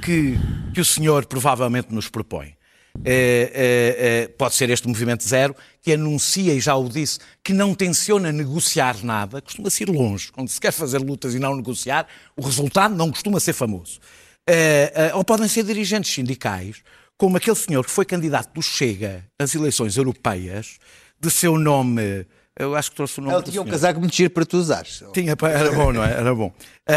[0.00, 0.38] que,
[0.72, 2.54] que o senhor provavelmente nos propõe?
[3.04, 7.52] Eh, eh, eh, pode ser este movimento zero, que anuncia, e já o disse, que
[7.52, 10.30] não tenciona negociar nada, costuma-se ir longe.
[10.30, 13.98] Quando se quer fazer lutas e não negociar, o resultado não costuma ser famoso.
[14.48, 16.82] Eh, eh, ou podem ser dirigentes sindicais,
[17.16, 20.78] como aquele senhor que foi candidato do Chega nas eleições europeias,
[21.20, 22.26] de seu nome.
[22.58, 25.02] Eu acho que trouxe o nome Ele tinha um casaco muito giro para tu usares.
[25.14, 26.12] Tinha, era bom, não é?
[26.12, 26.52] Era bom.
[26.86, 26.92] Ah,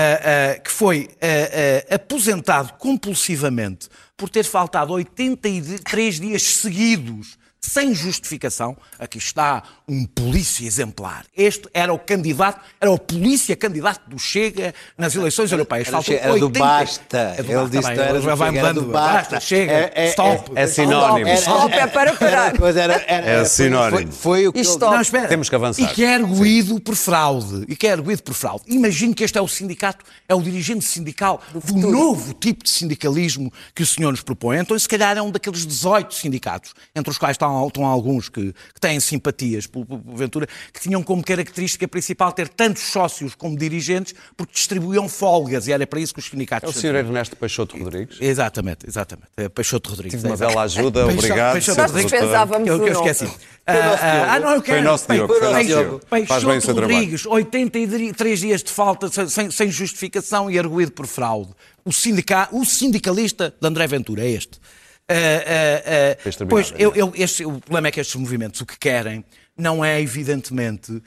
[0.55, 3.87] ah, que foi ah, aposentado compulsivamente
[4.17, 7.37] por ter faltado 83 dias seguidos
[7.69, 8.77] sem justificação.
[8.99, 11.25] Aqui está um polícia exemplar.
[11.35, 15.87] Este era o candidato, era o polícia candidato do Chega nas eleições europeias.
[15.87, 17.17] Era, Faltou era do 80 Basta.
[17.37, 18.85] É do Ele disse que era ele do vai Chega, era mudando.
[18.85, 20.51] do Basta, chega, É- é- stop.
[20.55, 21.27] é sinónimo.
[21.27, 22.53] Era- Stop é para parar.
[22.55, 24.11] Era, era, era, É sinónimo.
[24.11, 24.61] Foi, foi o que.
[24.79, 25.27] Não, espera.
[25.27, 25.81] Temos que avançar.
[25.83, 27.65] E que é arguído por fraude.
[27.67, 28.63] E que é arguído por fraude.
[28.67, 33.51] Imagino que este é o sindicato, é o dirigente sindical do, novo tipo de sindicalismo
[33.73, 34.57] que o senhor nos propõe.
[34.59, 38.53] Então, se calhar, é um daqueles 18 sindicatos, entre os quais estão, estão alguns que,
[38.73, 43.57] que têm simpatias pelo, pelo Ventura, que tinham como característica principal ter tantos sócios como
[43.57, 45.67] dirigentes, porque distribuíam folgas.
[45.67, 46.75] E era para isso que os sindicatos.
[46.75, 46.95] É o Sr.
[46.95, 48.17] Ernesto Peixoto Rodrigues.
[48.19, 49.27] Exatamente, exatamente.
[49.37, 50.19] É Peixoto Rodrigues.
[50.19, 51.53] Tive uma é, bela ajuda, Peixoto- obrigado.
[51.53, 51.81] Peixoto.
[51.81, 52.11] Nós Rodrigues.
[52.11, 53.25] Que eu, o que eu esqueci.
[53.27, 53.37] Foi
[53.67, 53.97] Ah, Diogo.
[54.29, 54.83] ah, não, eu quero.
[54.83, 56.01] nosso Diogo, foi nosso Peixoto- Diogo.
[56.27, 56.81] Faz bem o Peixoto.
[56.81, 61.51] Rodrigues, 83 dias de falta sem- sem, sem justificação e arguído por fraude.
[61.83, 64.59] O, sindica, o sindicalista de André Ventura é este.
[65.07, 69.23] Tens terminado, pois, eu, eu- este- o problema é que estes movimentos o que querem
[69.57, 71.01] não é, evidentemente,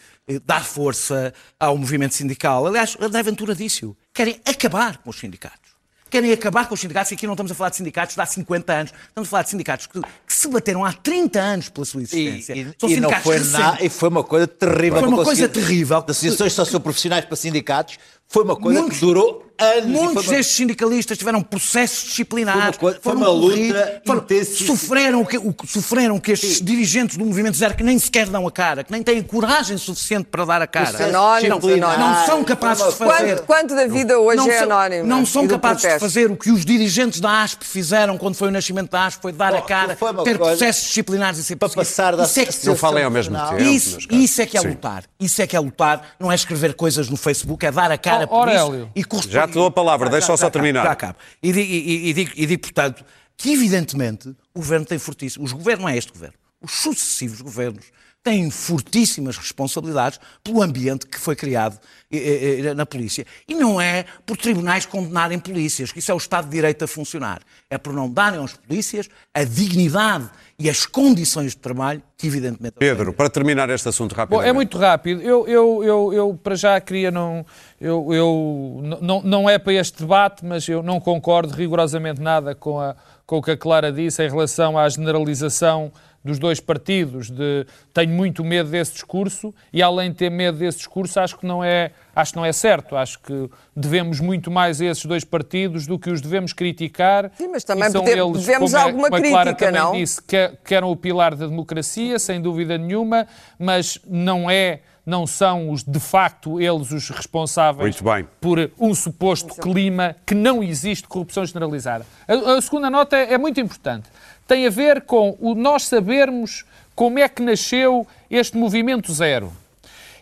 [0.46, 2.66] dar força ao movimento sindical.
[2.66, 3.96] Aliás, André Ventura disse-o.
[4.14, 5.68] Querem acabar com os sindicatos.
[6.10, 8.24] querem acabar com os sindicatos, e aqui não estamos a falar de sindicatos de há
[8.24, 11.84] 50 anos, estamos a falar de sindicatos que, que se bateram há 30 anos pela
[11.84, 12.54] sua E, existência.
[12.54, 13.52] e- São e não foi recentes.
[13.52, 15.00] na- e foi uma coisa terrível.
[15.00, 16.00] Foi uma coisa terrível.
[16.00, 19.86] Das associações socioprofissionais para sindicatos, foi uma coisa Muitos- que durou anos.
[19.86, 22.60] Muitos uma- destes sindicalistas tiveram processos disciplinares.
[22.60, 24.24] Foi uma coisa- foi uma luta foram-.
[24.66, 28.46] Sofreram o que, o sofreram que estes dirigentes do movimento zero que nem sequer dão
[28.46, 30.90] a cara, que nem têm coragem suficiente para dar a cara.
[30.90, 31.98] Os anónimos, não, anónimos.
[32.18, 33.26] não são capazes de fazer.
[33.36, 35.06] Quanto, quanto da vida hoje não é são, anónimo?
[35.08, 36.00] Não são capazes de protesto?
[36.06, 39.32] fazer o que os dirigentes da ASP fizeram quando foi o nascimento da ASP, foi
[39.32, 42.76] dar a cara, ter processos disciplinares e ser para passar da Isso é que- Não
[42.76, 43.60] falem ao mesmo tempo.
[43.62, 44.68] isso, isso é que é Sim.
[44.68, 45.02] lutar.
[45.18, 46.02] Isso é que é lutar.
[46.20, 48.90] Não é escrever coisas no Facebook, é dar a cara Por Aurélio.
[48.94, 49.32] isso e.
[49.32, 50.84] Já te dou a palavra, deixa-o só terminar.
[50.84, 51.18] Já acabo.
[51.42, 53.04] E e, e digo, e digo, portanto,
[53.36, 55.44] que evidentemente o governo tem fortíssimo.
[55.44, 57.84] Os governos, não é este governo, os sucessivos governos
[58.28, 61.78] têm fortíssimas responsabilidades pelo ambiente que foi criado
[62.12, 63.24] eh, eh, na polícia.
[63.48, 66.88] E não é por tribunais condenarem polícias, que isso é o Estado de Direito a
[66.88, 67.40] funcionar.
[67.70, 72.74] É por não darem aos polícias a dignidade e as condições de trabalho que, evidentemente.
[72.78, 74.50] Pedro, para terminar este assunto rapidamente.
[74.50, 75.22] é muito rápido.
[75.22, 77.46] Eu, eu, eu, eu para já queria não.
[77.80, 82.78] Eu, eu, não, não é para este debate, mas eu não concordo rigorosamente nada com,
[82.78, 85.90] a, com o que a Clara disse em relação à generalização
[86.28, 87.30] dos dois partidos.
[87.30, 91.46] De, tenho muito medo desse discurso e, além de ter medo desse discurso, acho que
[91.46, 92.94] não é, acho que não é certo.
[92.96, 97.30] Acho que devemos muito mais a esses dois partidos do que os devemos criticar.
[97.36, 99.80] Sim, mas também são pode- eles, devemos como é- alguma como a Clara crítica, também
[99.82, 99.92] não?
[99.92, 103.26] disse, que, que eram o pilar da democracia, sem dúvida nenhuma,
[103.58, 108.28] mas não é, não são os de facto eles os responsáveis Muito bem.
[108.40, 112.04] por um suposto clima que não existe corrupção generalizada.
[112.28, 114.08] A, a segunda nota é, é muito importante.
[114.48, 119.52] Tem a ver com o nós sabermos como é que nasceu este movimento zero.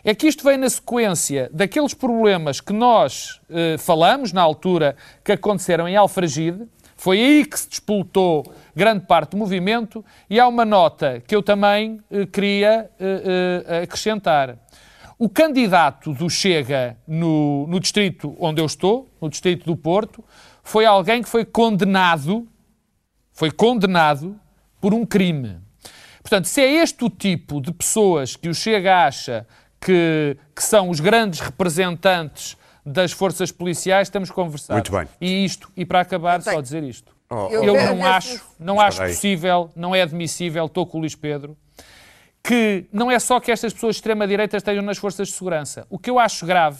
[0.03, 5.31] É que isto vem na sequência daqueles problemas que nós eh, falamos na altura que
[5.31, 6.67] aconteceram em Alfragide.
[6.97, 11.41] Foi aí que se despoltou grande parte do movimento e há uma nota que eu
[11.41, 14.57] também eh, queria eh, eh, acrescentar.
[15.17, 20.21] O candidato do Chega no, no distrito onde eu estou, no distrito do Porto,
[20.61, 22.45] foi alguém que foi condenado,
[23.37, 24.35] foi condenado
[24.81, 25.59] por um crime.
[26.23, 29.45] Portanto, se é este o tipo de pessoas que o Chega acha
[29.79, 34.73] que, que são os grandes representantes das forças policiais, temos que conversar.
[34.73, 35.07] Muito bem.
[35.21, 37.15] E isto, e para acabar, só dizer isto.
[37.29, 41.13] Oh, Eu Eu não acho, não acho possível, não é admissível, estou com o Luís
[41.13, 41.55] Pedro,
[42.43, 45.85] que não é só que estas pessoas de extrema-direita estejam nas forças de segurança.
[45.91, 46.79] O que eu acho grave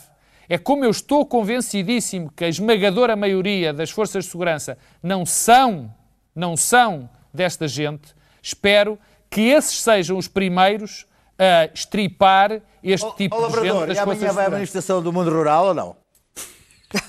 [0.49, 5.93] é como eu estou convencidíssimo que a esmagadora maioria das forças de segurança não são,
[6.37, 8.97] não são desta gente, espero
[9.29, 11.05] que esses sejam os primeiros
[11.37, 14.49] a estripar este tipo Ó, de gente das e amanhã vai à segurança.
[14.51, 15.95] manifestação do mundo rural ou não?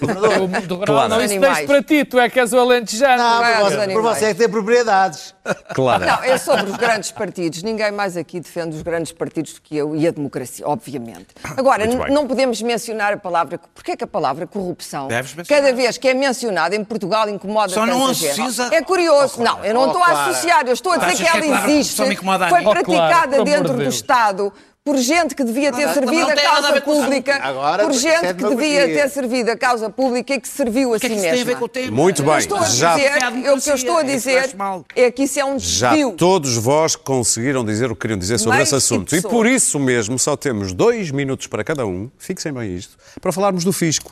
[0.01, 1.09] O mundo rural, Claro.
[1.09, 3.23] não, isso deixo para ti, tu é que és o alentejano.
[3.23, 5.35] Não, vai por aos você, por você é que tem propriedades.
[5.73, 6.05] Claro.
[6.05, 7.63] Não, é sobre os grandes partidos.
[7.63, 11.29] Ninguém mais aqui defende os grandes partidos do que eu e a democracia, obviamente.
[11.57, 13.61] Agora, não podemos mencionar a palavra.
[13.73, 15.07] Porquê que a palavra corrupção,
[15.49, 19.35] cada vez que é mencionada em Portugal, incomoda Só não associa- É curioso.
[19.39, 19.59] Oh, Clara.
[19.59, 20.31] não, eu não Oh, estou a Clara.
[20.31, 21.97] associar, eu estou a dizer Achas que que a ela palavra existe.
[21.97, 22.67] corrupção me incomoda a Foi?
[22.67, 23.95] Oh, praticada amor dentro de do Deus.
[23.95, 24.53] Estado.
[24.85, 28.49] Por gente que devia ter Não, servido não a causa pública, Agora, por gente que
[28.49, 31.29] devia ter servido a causa pública e que serviu a O que é si que
[31.29, 31.61] a mesma.
[31.91, 32.39] Muito bem.
[32.39, 33.13] Estou a Já- dizer,
[33.45, 34.57] eu, o que eu estou a é dizer
[34.97, 36.13] é que isso é um Já desvio.
[36.13, 39.15] todos vós conseguiram dizer o que queriam dizer sobre esse assunto.
[39.15, 43.31] E por isso mesmo só temos dois minutos para cada um, fixem bem isto, para
[43.31, 44.11] falarmos do fisco.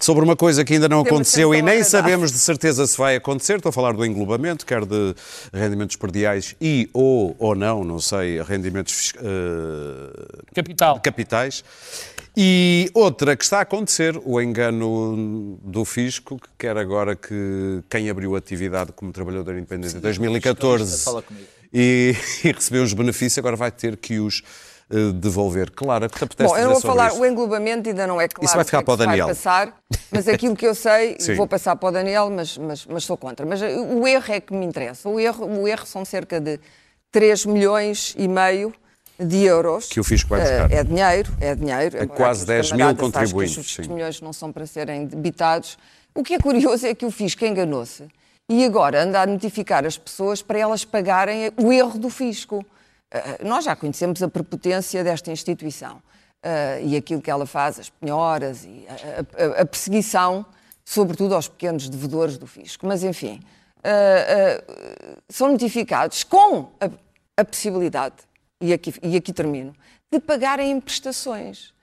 [0.00, 3.14] Sobre uma coisa que ainda não Temos aconteceu e nem sabemos de certeza se vai
[3.14, 3.58] acontecer.
[3.58, 5.14] Estou a falar do englobamento, quer de
[5.54, 9.14] rendimentos perdiais e ou, ou não, não sei, rendimentos fis-
[10.54, 11.00] Capital.
[11.00, 11.64] capitais.
[12.36, 18.10] E outra que está a acontecer, o engano do fisco, que quer agora que quem
[18.10, 21.46] abriu atividade como trabalhador independente em 2014 fala comigo.
[21.72, 24.42] e, e recebeu os benefícios, agora vai ter que os
[24.88, 25.70] eh, devolver.
[25.72, 27.20] Claro, que te apetece Bom, eu dizer não vou sobre falar, isto?
[27.20, 29.26] o englobamento ainda não é claro Isso vai ficar o que para o é Daniel.
[29.26, 29.76] vai passar,
[30.12, 33.44] mas aquilo que eu sei, vou passar para o Daniel, mas, mas, mas sou contra.
[33.44, 35.08] Mas eh, o erro é que me interessa.
[35.08, 36.60] O erro, o erro são cerca de
[37.10, 38.72] 3 milhões e meio
[39.18, 39.86] de euros.
[39.88, 40.72] Que o fisco vai buscar.
[40.72, 41.96] É dinheiro, é dinheiro.
[42.02, 45.78] Agora, quase os 10 mil contribuintes, Que os milhões não são para serem debitados.
[46.14, 48.04] O que é curioso é que o fisco enganou-se
[48.48, 52.64] e agora anda a notificar as pessoas para elas pagarem o erro do fisco.
[53.10, 56.00] Eh, nós já conhecemos a prepotência desta instituição
[56.42, 60.44] eh, e aquilo que ela faz, as penhoras e a, a- a perseguição,
[60.84, 62.86] sobretudo aos pequenos devedores do fisco.
[62.86, 63.40] Mas, enfim,
[63.84, 64.62] eh,
[65.28, 66.88] são notificados com a,
[67.36, 68.14] a possibilidade,
[68.60, 69.74] e aqui, e aqui termino,
[70.10, 71.74] de pagarem em prestações.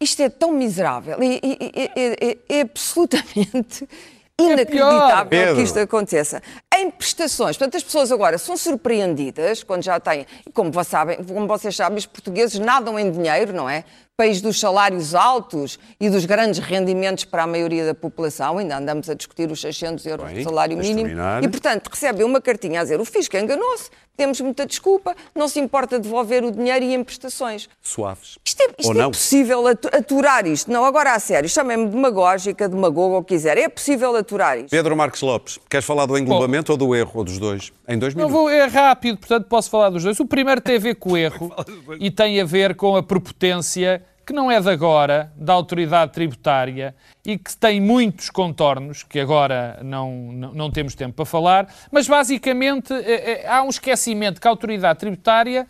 [0.00, 3.88] Isto é tão miserável e, e- é, é absolutamente
[4.40, 5.54] inacreditável Pedro.
[5.56, 6.42] que isto aconteça.
[6.74, 11.46] Em prestações, portanto, as pessoas agora são surpreendidas quando já têm, como, vocês sabem, como
[11.46, 13.84] vocês sabem, os portugueses nadam em dinheiro, não é?
[14.16, 19.08] País dos salários altos e dos grandes rendimentos para a maioria da população, ainda andamos
[19.08, 21.00] a discutir os 600 euros Bem, de salário mínimo.
[21.08, 21.42] terminar.
[21.44, 25.58] E, portanto, recebem uma cartinha a dizer o fisco enganou-se, temos muita desculpa, não se
[25.60, 27.68] importa devolver o dinheiro e em prestações.
[27.82, 28.38] Suaves.
[28.44, 29.10] Isto é, isto Ou é não?
[29.10, 30.70] possível atu- aturar isto?
[30.70, 33.56] Não, agora a sério, chamem-me demagógica, demagogo, ou quiser.
[33.58, 34.70] É possível aturar isto?
[34.70, 37.72] Pedro Marques Lopes, queres falar do englobamento ou do erro, ou dos dois?
[37.88, 38.40] Em dois Não minutos.
[38.42, 40.18] vou, é rápido, portanto posso falar dos dois.
[40.20, 41.52] O primeiro tem a ver com o erro
[41.98, 46.94] e tem a ver com a prepotência que não é de agora, da autoridade tributária
[47.24, 52.06] e que tem muitos contornos, que agora não, não, não temos tempo para falar, mas
[52.06, 55.66] basicamente eh, eh, há um esquecimento que a autoridade tributária,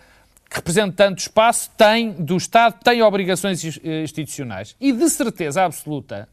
[0.48, 4.76] que representa tanto espaço, tem do Estado, tem obrigações eh, institucionais.
[4.80, 6.28] E de certeza absoluta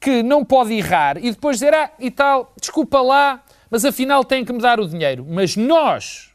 [0.00, 4.44] que não pode errar e depois dizer, ah, e tal, desculpa lá, mas afinal tem
[4.44, 5.24] que me dar o dinheiro.
[5.26, 6.30] Mas nós,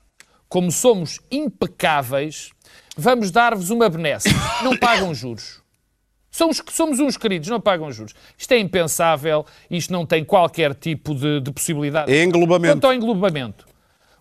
[0.47, 2.51] como somos impecáveis,
[2.99, 4.29] vamos dar-vos uma benesse.
[4.63, 5.62] Não pagam juros.
[6.31, 8.13] Somos, somos uns queridos, não pagam juros.
[8.38, 12.12] Isto é impensável, isto não tem qualquer tipo de, de possibilidade.
[12.12, 12.75] É englobamento.
[12.75, 13.65] Quanto ao englobamento.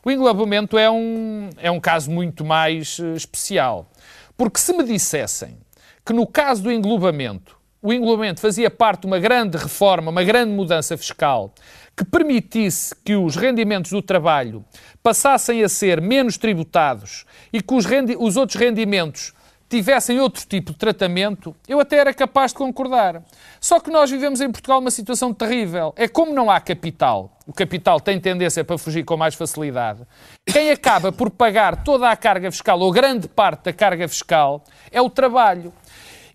[0.05, 3.91] O englobamento é um, é um caso muito mais eh, especial.
[4.37, 5.59] Porque se me dissessem
[6.05, 10.53] que no caso do englobamento, o englobamento fazia parte de uma grande reforma, uma grande
[10.53, 11.53] mudança fiscal,
[11.99, 14.65] que permitisse que os rendimentos do trabalho
[15.03, 17.85] passassem a ser menos tributados e que os,
[18.21, 19.35] os outros rendimentos
[19.69, 23.23] tivessem outro tipo de tratamento, eu até era capaz de concordar.
[23.61, 25.93] Só que nós vivemos em Portugal uma situação terrível.
[25.97, 30.03] É como não há capital, o capital tem tendência para fugir com mais facilidade.
[30.47, 35.03] Quem acaba por pagar toda a carga fiscal, ou grande parte da carga fiscal, é
[35.03, 35.73] o trabalho.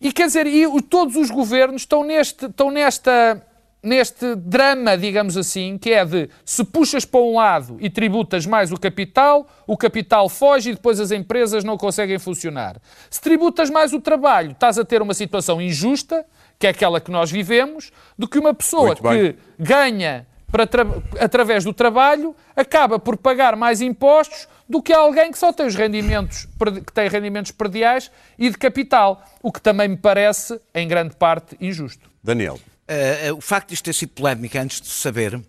[0.01, 3.41] E quer dizer, e todos os governos estão, neste, estão nesta,
[3.83, 8.71] neste drama, digamos assim, que é de se puxas para um lado e tributas mais
[8.71, 12.77] o capital, o capital foge e depois as empresas não conseguem funcionar.
[13.09, 16.25] Se tributas mais o trabalho, estás a ter uma situação injusta,
[16.57, 20.85] que é aquela que nós vivemos, do que uma pessoa que ganha para tra-
[21.19, 25.75] através do trabalho acaba por pagar mais impostos do que alguém que só tem os
[25.75, 26.47] rendimentos
[26.85, 31.57] que tem rendimentos perdiais e de capital, o que também me parece em grande parte
[31.59, 32.09] injusto.
[32.23, 32.59] Daniel.
[32.93, 35.39] Eh, eh, o facto de isto ter sido polémica antes de saber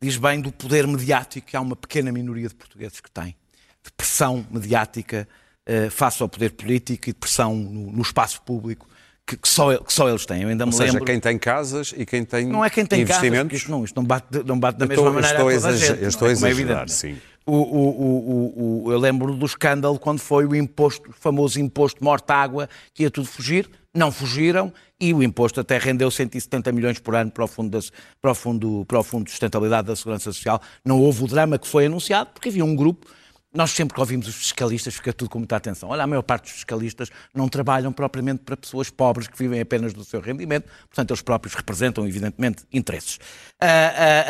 [0.00, 3.36] diz bem do poder mediático que há uma pequena minoria de portugueses que tem,
[3.84, 5.28] de pressão mediática
[5.66, 8.86] eh, face ao poder político e de pressão no, no espaço público
[9.26, 10.42] que, que só, que só eles têm.
[10.42, 11.04] Eu ainda Ou me seja, lembro.
[11.06, 14.04] quem tem casas e quem tem Não é quem tem casas, isto não, isto não
[14.06, 16.02] bate, não bate da Eu mesma estou- maneira estou a a toda a gente.
[16.02, 16.34] eu estou a é?
[16.34, 16.92] Como é exagerar, evidente.
[16.92, 17.16] sim.
[17.48, 22.68] O- o- o- eu lembro do escândalo quando foi o imposto, o famoso imposto morta-água,
[22.92, 23.68] que ia tudo fugir.
[23.96, 27.86] Não fugiram e o imposto até rendeu 170 milhões por ano para o, fundo da-
[28.20, 30.60] para, o fundo, para o Fundo de Sustentabilidade da Segurança Social.
[30.84, 33.06] Não houve o drama que foi anunciado, porque havia um grupo.
[33.54, 35.88] Nós sempre que ouvimos os fiscalistas, fica tudo com muita atenção.
[35.88, 39.94] Olha, a maior parte dos fiscalistas não trabalham propriamente para pessoas pobres que vivem apenas
[39.94, 43.18] do seu rendimento, portanto, eles próprios representam, evidentemente, interesses.
[43.58, 43.66] A,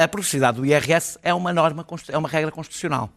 [0.00, 3.10] a, a progressividade do IRS é uma norma, é uma regra constitucional.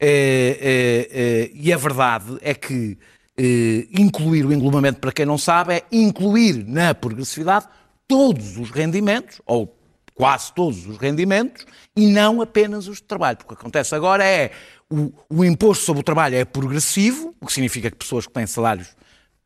[0.00, 2.98] Eh, eh, eh, e a verdade é que
[3.36, 7.66] eh, incluir o englobamento, para quem não sabe, é incluir na progressividade
[8.06, 9.74] todos os rendimentos, ou
[10.14, 11.64] quase todos os rendimentos,
[11.96, 13.38] e não apenas os de trabalho.
[13.38, 14.50] Porque o que acontece agora é
[14.90, 18.46] o, o imposto sobre o trabalho é progressivo, o que significa que pessoas que têm
[18.46, 18.88] salários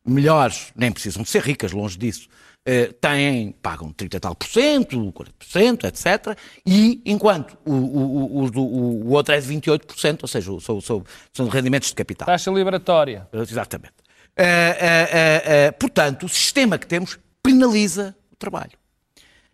[0.05, 2.27] melhores, nem precisam de ser ricas, longe disso,
[2.69, 6.37] eh, têm, pagam 30 e tal por cento, 40%, etc.
[6.65, 11.47] E enquanto o, o, o, o, outro é de 28%, ou seja, são, são, são
[11.47, 12.25] rendimentos de capital.
[12.25, 13.25] Taxa liberatória.
[13.31, 13.93] Exatamente.
[14.35, 18.73] Eh, eh, eh, portanto, o sistema que temos penaliza o trabalho.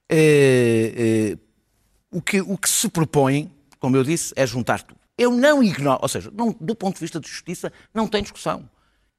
[0.10, 1.38] Eh, eh,
[2.12, 5.00] o, que, o que se propõe, como eu disse, é juntar tudo.
[5.18, 8.68] Eu não ignoro, ou seja, não- do ponto de vista de justiça, não tem discussão.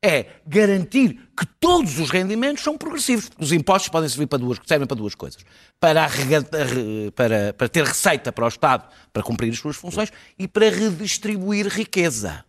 [0.06, 4.86] É garantir que todos os rendimentos são progressivos, os impostos podem servir para duas, servem
[4.86, 5.42] para duas coisas.
[5.80, 6.06] Para,
[7.14, 11.68] para, para ter receita para o Estado para cumprir as suas funções e para redistribuir
[11.68, 12.44] riqueza.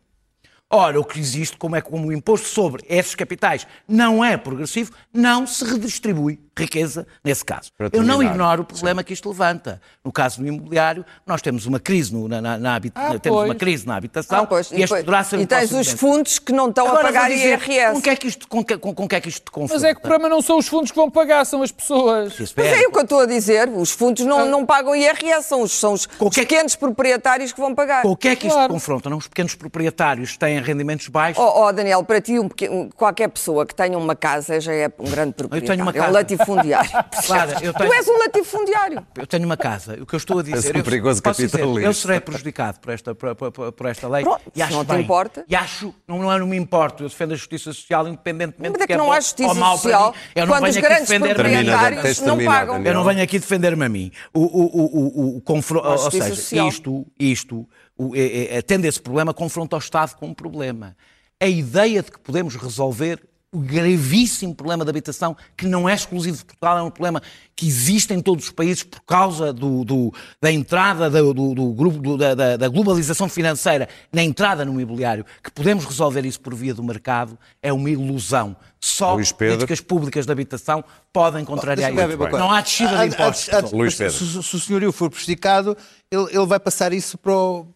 [0.70, 4.92] Ora, o que existe, como é como o imposto sobre esses capitais não é progressivo,
[5.14, 7.70] não se redistribui riqueza nesse caso.
[7.92, 9.82] Eu não ignoro o problema que isto levanta.
[10.04, 13.56] No caso do imobiliário, nós temos uma crise, no- na, na, na Ah, temos uma
[13.56, 16.70] crise na habitação Ah, pois, e este poderá ser e tens os fundos que não
[16.70, 17.94] estão Agora a pagar dizer, IRS.
[17.94, 19.74] Com que é que isto, com que, com, com que é que isto te confronta?
[19.76, 22.34] Mas é que o problema não são os fundos que vão pagar, são as pessoas.
[22.40, 23.70] Mas é- o que eu estou a dizer.
[23.70, 26.76] Os fundos não, não pagam IRS, são os, são os Com que é que- pequenos
[26.76, 28.02] proprietários que vão pagar.
[28.04, 28.74] Com o que é que isto Claro.
[28.74, 29.10] confronta?
[29.10, 29.18] Não?
[29.18, 31.44] Os pequenos proprietários que têm rendimentos baixos.
[31.44, 34.90] Oh, oh, Daniel, para ti, um pequeno- qualquer pessoa que tenha uma casa já é
[35.00, 35.68] um grande proprietário.
[35.68, 36.12] tenho uma É um casa.
[36.54, 36.92] Latifundiário.
[37.26, 39.08] Claro, eu tenho- Tu és um latifundiário.
[39.18, 39.98] Eu tenho uma casa.
[40.02, 40.56] O que eu estou a dizer.
[40.58, 44.08] És um eu, perigoso posso dizer, eu serei prejudicado por esta, por, por- por esta
[44.08, 44.24] lei.
[44.24, 45.02] Pronto, e acho não te bem.
[45.02, 45.46] importa.
[45.48, 47.04] E acho, não, não, não me importo.
[47.04, 50.12] Eu defendo a justiça social independentemente Mas é de que não bom há justiça social
[50.12, 50.18] mim.
[50.36, 52.74] Eu não quando venho os aqui grandes proprietários não pagam.
[52.76, 52.92] Daniel.
[52.94, 54.12] Eu não venho aqui defender-me a mim.
[54.34, 56.68] O, o, o, o, o confro- Há ou seja, social.
[56.68, 57.68] isto, isto
[57.98, 58.20] o, é,
[58.58, 60.96] é, esse problema, confronta o Estado com um problema.
[61.42, 63.22] A ideia de que podemos resolver
[63.56, 67.22] o gravíssimo problema da habitação, que não é exclusivo de Portugal, é um problema
[67.56, 71.72] que existe em todos os países por causa do, do- da entrada do, do- do
[71.74, 76.40] grupo do- da, da- da globalização financeira na entrada no imobiliário, que podemos resolver isso
[76.42, 78.56] por via do mercado, é uma ilusão.
[78.80, 79.16] Só
[79.56, 80.84] políticas públicas de habitação
[81.14, 82.18] podem contrariar ver isso.
[82.40, 83.48] Não há descida de impostos.
[83.78, 84.18] Luís se- Pedro.
[84.44, 85.78] Se, se o senhorio for prejudicado,
[86.12, 87.68] ele, ele vai passar isso para o.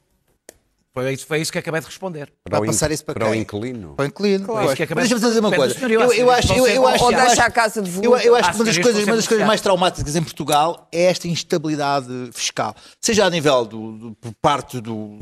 [1.03, 2.31] Foi isso, foi isso que acabei de responder.
[2.43, 3.41] Para o passar isso para, para o quem?
[3.41, 3.93] inquilino.
[3.95, 4.45] Para o inquilino.
[4.45, 4.69] Claro.
[4.69, 5.73] Acabei Mas de- deixa-me dizer uma coisa.
[5.75, 8.07] senhor, eu acho eu, acho, Ou deixa a casa de vulto.
[8.07, 10.87] eu acho Ah, que uma das, coisas, uma das vão coisas mais traumáticas em Portugal
[10.91, 12.75] é esta instabilidade fiscal.
[13.01, 15.19] Seja a nível do, do- por parte do,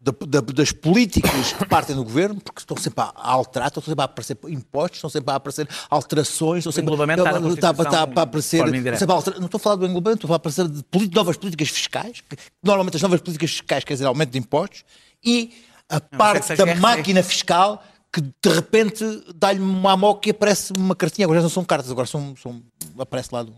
[0.00, 4.00] da- da- das políticas que partem do governo, porque estão sempre a alterar, estão sempre
[4.02, 8.22] a aparecer impostos, estão sempre a aparecer alterações, estão sempre englobamento está está- está- a
[8.22, 8.58] aparecer.
[8.98, 11.36] sempre a alterar- não estou a falar do englobamento, estou a falar aparecer de novas
[11.36, 14.84] políticas fiscais, que, normalmente as novas políticas fiscais quer dizer aumento de impostos,
[15.24, 15.52] e
[15.88, 16.80] a parte seja da RT.
[16.80, 19.04] máquina fiscal que de repente
[19.34, 21.26] dá-lhe uma amoca e aparece uma cartinha.
[21.26, 22.62] Agora já não são cartas, agora são, são-
[22.98, 23.54] aparece lá, do-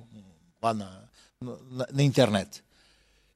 [0.61, 0.91] lá na,
[1.41, 2.63] na- na internet.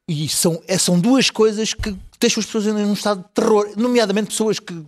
[0.08, 3.72] E são, é- são duas coisas que deixam as pessoas em um estado de terror,
[3.76, 4.84] nomeadamente pessoas que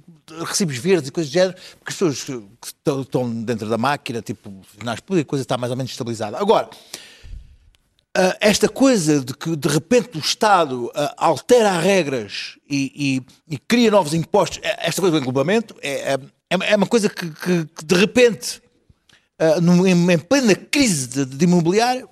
[0.47, 2.43] recibos verdes e coisas do género, porque as pessoas que
[3.01, 4.51] estão, dentro da máquina, tipo,
[4.83, 6.37] nas públicas, a coisa está mais ou menos estabilizada.
[6.39, 6.69] Agora,
[8.41, 12.93] esta coisa de que de repente o Estado ah, altera as regras e,
[13.49, 16.19] e- e cria novos impostos, eh, esta coisa do englobamento é, é,
[16.51, 18.63] é uma coisa que, que- que de repente,
[19.39, 19.57] ah,
[19.89, 22.09] em plena crise de, de imobiliário,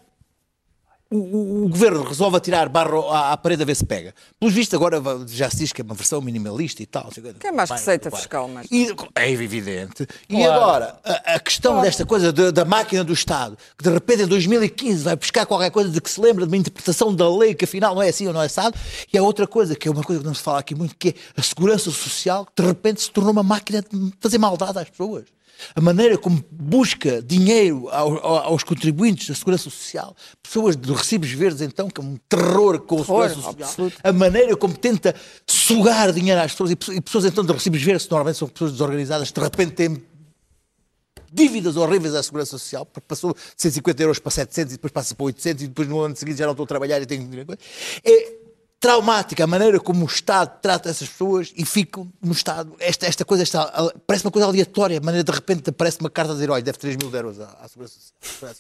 [1.17, 4.15] o, o- governo resolve atirar barro à, à parede a ver se pega.
[4.41, 7.11] Pelos vistos, agora já se diz que é uma versão minimalista e tal.
[7.39, 10.07] Que é mais receita fiscal, mas- E, é evidente.
[10.29, 14.23] E agora, a, a questão desta coisa de- da máquina do Estado, que de repente
[14.23, 17.55] em 2015 vai buscar qualquer coisa de que se lembra de uma interpretação da lei
[17.55, 18.77] que afinal não é assim ou não é assado,
[19.13, 21.11] e há outra coisa, que é uma coisa que não se fala aqui muito, que
[21.11, 24.89] é a segurança social, que de repente se tornou uma máquina de fazer maldade às
[24.91, 25.25] pessoas.
[25.75, 31.31] A maneira como busca dinheiro ao- ao- aos contribuintes da Segurança Social, pessoas de recibos
[31.31, 33.53] verdes, então, que é um terror com a Segurança Social.
[33.69, 33.97] absoluto.
[34.03, 35.15] A maneira como tenta
[35.47, 38.49] sugar dinheiro às pessoas, e pessoas, e pessoas então de recibos verdes, que normalmente são
[38.49, 40.03] pessoas desorganizadas, de repente têm
[41.35, 45.15] dívidas horríveis à Segurança Social, porque passou de 150 euros para 700 e depois passa
[45.15, 47.55] para 800 e depois no ano seguinte já não estou a trabalhar e tenho dinheiro.
[48.05, 48.32] É
[48.83, 52.75] traumática a maneira como o Estado trata essas pessoas e ficam no Estado.
[52.81, 56.33] Esta, esta coisa esta, parece uma coisa aleatória, a maneira de repente aparece uma carta
[56.33, 58.51] dizer: olha, deve 3 mil euros à, à Segurança Social.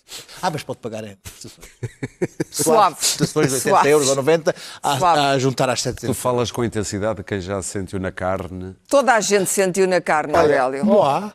[0.40, 1.66] Ah, mas pode pagar em prestações.
[2.52, 2.94] Suave.
[2.94, 3.88] Prestações de 80 Suave.
[3.90, 5.20] euros ou 90 a, Suave.
[5.20, 6.16] a juntar às Tu 700.
[6.16, 8.76] falas com intensidade de quem já se sentiu na carne.
[8.88, 10.82] Toda a gente sentiu na carne, Aurélio.
[11.02, 11.32] Há.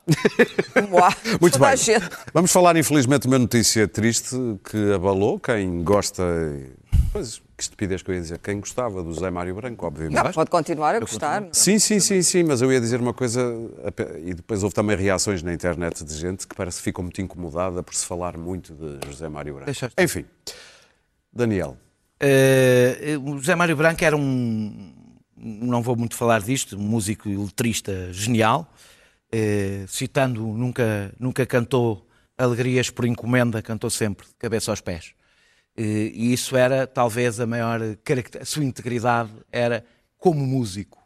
[0.90, 1.14] Moá.
[1.42, 1.74] Muito Toda bem.
[1.74, 2.10] a gente.
[2.34, 4.34] Vamos falar, infelizmente, de uma notícia triste
[4.72, 6.24] que abalou quem gosta.
[7.12, 8.38] Pois, que estupidez que eu ia dizer.
[8.40, 10.16] Quem gostava do José Mário Branco, obviamente.
[10.24, 11.42] Não, pode continuar a gostar.
[11.42, 11.54] não?
[11.54, 13.42] Sim, sim, sim, sim, mas eu ia dizer uma coisa,
[14.24, 17.82] e depois houve também reações na internet de gente que parece que ficou muito incomodada
[17.82, 19.72] por se falar muito de José Mário Branco.
[19.98, 20.26] Enfim,
[21.32, 21.78] Daniel,
[22.20, 24.94] Eh, o José Mário Branco era um,
[25.38, 28.72] não vou muito falar disto, um músico e letrista genial.
[29.32, 35.14] Eh, citando, nunca, nunca cantou alegrias por encomenda, cantou sempre de cabeça aos pés.
[35.78, 38.42] Eh, e isso era talvez a maior caracter...
[38.42, 39.86] a sua integridade era
[40.18, 40.98] como músico,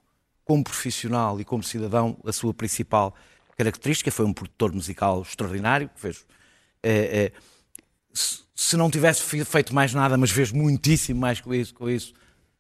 [0.45, 3.13] como profissional e como cidadão a sua principal
[3.57, 4.09] característica.
[4.09, 6.26] Foi um produtor musical extraordinário, fez
[6.82, 7.41] eh, eh,
[8.13, 12.13] se- não tivesse fe- feito mais nada, mas fez muitíssimo mais com isso, com isso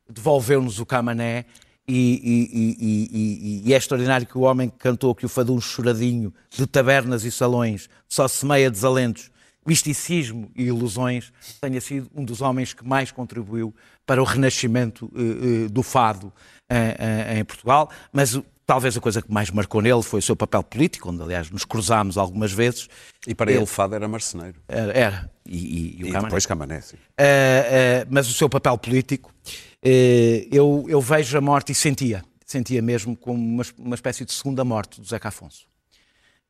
[0.09, 1.45] devolveu-nos o Camané
[1.87, 6.33] e- e- e- e é extraordinário que o homem que cantou que o fadum choradinho
[6.49, 9.30] de tabernas e salões só semeia desalentos,
[9.65, 11.31] misticismo e ilusões,
[11.61, 13.73] tenha sido um dos homens que mais contribuiu
[14.05, 16.31] para o renascimento eh, eh, do fado
[16.69, 20.35] eh, em Portugal, mas o- talvez a coisa que mais marcou nele foi o seu
[20.35, 22.87] papel político, onde aliás nos cruzámos algumas vezes,
[23.27, 24.59] e para ele Fado era marceneiro.
[24.67, 25.31] era, era.
[25.45, 26.23] E, e- e o E Camané.
[26.27, 26.95] depois Camané, sim.
[26.95, 32.23] Uh, uh, mas o seu papel político, uh, eu, eu vejo a morte e sentia,
[32.45, 35.65] sentia mesmo como uma, uma espécie de segunda morte do Zeca Afonso.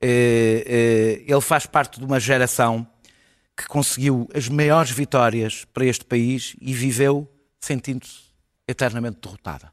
[0.04, 2.88] Uh, uh, ele faz parte de uma geração
[3.56, 7.28] que conseguiu as maiores vitórias para este país e viveu
[7.60, 8.32] sentindo-se
[8.68, 9.72] eternamente derrotada.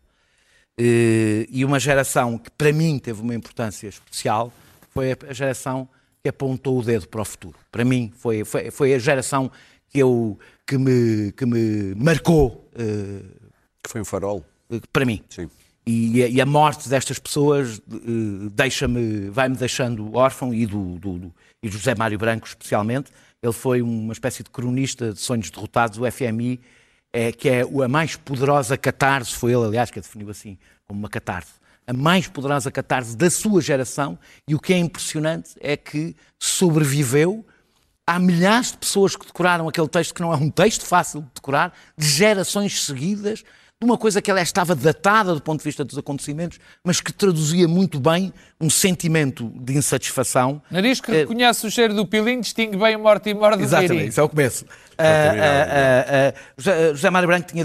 [0.78, 4.52] Uh, e uma geração que para mim teve uma importância especial
[4.90, 5.88] foi a- geração
[6.22, 7.58] que apontou o dedo para o futuro.
[7.70, 9.50] Para mim, foi, foi, foi a geração
[9.88, 12.68] que, eu, que, me, que me marcou.
[12.74, 13.50] Uh,
[13.82, 14.44] que foi um farol.
[14.92, 15.22] Para mim.
[15.30, 15.48] Sim.
[15.86, 17.80] E, e, a morte destas pessoas
[18.52, 23.10] deixa-me, vai-me deixando órfão e do, do, do, e do José Mário Branco especialmente.
[23.42, 26.60] Ele foi uma espécie de cronista de sonhos derrotados, o FMI,
[27.12, 30.98] é, que é a mais poderosa catarse, foi ele, aliás, que a definiu assim, como
[30.98, 31.52] uma catarse,
[31.86, 37.46] a mais poderosa catarse da sua geração, e o que é impressionante é que sobreviveu.
[38.06, 41.28] Há milhares de pessoas que decoraram aquele texto, que não é um texto fácil de
[41.34, 43.44] decorar, de gerações seguidas,
[43.80, 47.12] de uma coisa que ela estava datada do ponto de vista dos acontecimentos, mas que
[47.12, 50.60] traduzia muito bem um sentimento de insatisfação.
[50.68, 54.08] Nariz que reconhece o cheiro do pilim, distingue bem o morte e morte do Exatamente,
[54.08, 54.64] isso é o começo.
[54.64, 57.64] Uh, uh, uh, José Mário Branco tinha,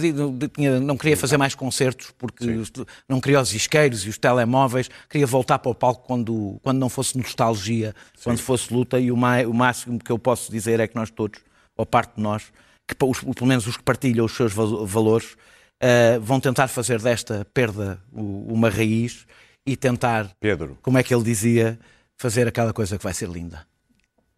[0.56, 2.86] tinha, não queria fazer mais concertos porque Sim.
[3.10, 6.90] não queria os isqueiros e os telemóveis, queria voltar para o palco quando, quando não
[6.90, 8.26] fosse nostalgia, Sim.
[8.26, 11.10] quando fosse luta, e o, mai, o máximo que eu posso dizer é que nós
[11.10, 11.40] todos,
[11.76, 12.44] ou parte de nós,
[12.88, 15.36] que, os, pelo menos os que partilham os seus valores,
[15.84, 19.26] uh, vão tentar fazer desta perda uma raiz
[19.66, 20.78] e tentar, Pedro.
[20.82, 21.78] como é que ele dizia,
[22.18, 23.66] fazer aquela coisa que vai ser linda.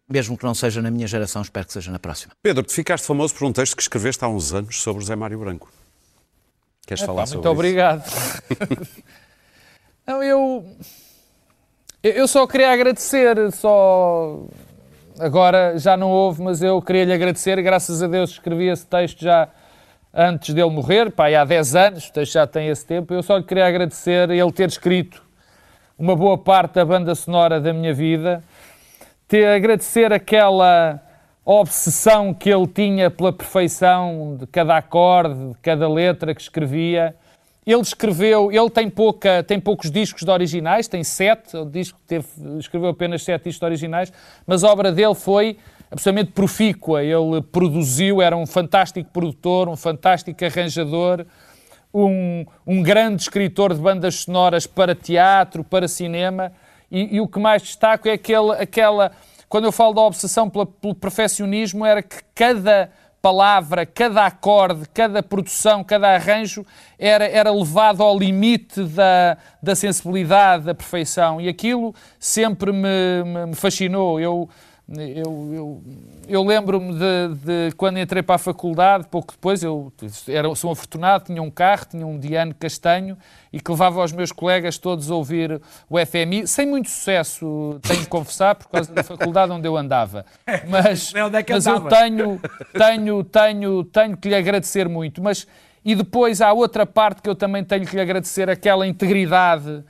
[0.08, 2.32] Mesmo que não seja na minha geração, espero que seja na próxima.
[2.42, 5.38] Pedro, tu ficaste famoso por um texto que escreveste há uns anos sobre José Mário
[5.38, 5.70] Branco.
[6.86, 7.82] Queres é, falar pá, sobre muito isso?
[7.86, 8.88] Muito obrigado.
[10.06, 10.76] não, eu...
[12.02, 14.46] Eu só queria agradecer, só...
[15.18, 17.60] Agora já não houve, mas eu queria lhe agradecer.
[17.62, 19.48] Graças a Deus escrevi esse texto já
[20.16, 23.12] antes dele morrer, pá, há 10 anos, já tem esse tempo.
[23.12, 25.22] Eu só lhe queria agradecer ele ter escrito
[25.98, 28.42] uma boa parte da banda sonora da minha vida,
[29.28, 31.02] ter agradecer aquela
[31.44, 37.14] obsessão que ele tinha pela perfeição de cada acorde, de cada letra que escrevia.
[37.66, 42.26] Ele escreveu, ele tem, pouca, tem poucos discos de originais, tem sete, o disco teve,
[42.58, 44.12] escreveu apenas sete discos originais,
[44.46, 45.58] mas a obra dele foi
[45.90, 47.02] absolutamente profícua.
[47.02, 51.26] Ele produziu, era um fantástico produtor, um fantástico arranjador,
[51.92, 56.52] um, um grande escritor de bandas sonoras para teatro, para cinema.
[56.90, 59.12] E, e o que mais destaco é aquele, aquela.
[59.48, 62.90] Quando eu falo da obsessão pela, pelo perfeccionismo, era que cada
[63.22, 66.64] palavra, cada acorde, cada produção, cada arranjo
[66.96, 71.40] era, era levado ao limite da, da sensibilidade, da perfeição.
[71.40, 74.20] E aquilo sempre me, me fascinou.
[74.20, 74.48] Eu
[74.88, 75.82] eu, eu,
[76.28, 79.92] eu lembro-me de, de, quando entrei para a faculdade, pouco depois, eu
[80.28, 83.18] era, sou afortunado, tinha um carro, tinha um Diane Castanho
[83.52, 85.60] e que levava os meus colegas todos a ouvir
[85.90, 90.24] o FMI, sem muito sucesso, tenho de confessar, por causa da faculdade onde eu andava.
[90.68, 92.40] Mas, é que mas eu tenho,
[92.72, 95.20] tenho, tenho, tenho que lhe agradecer muito.
[95.20, 95.48] Mas,
[95.84, 99.84] e depois há outra parte que eu também tenho que lhe agradecer, aquela integridade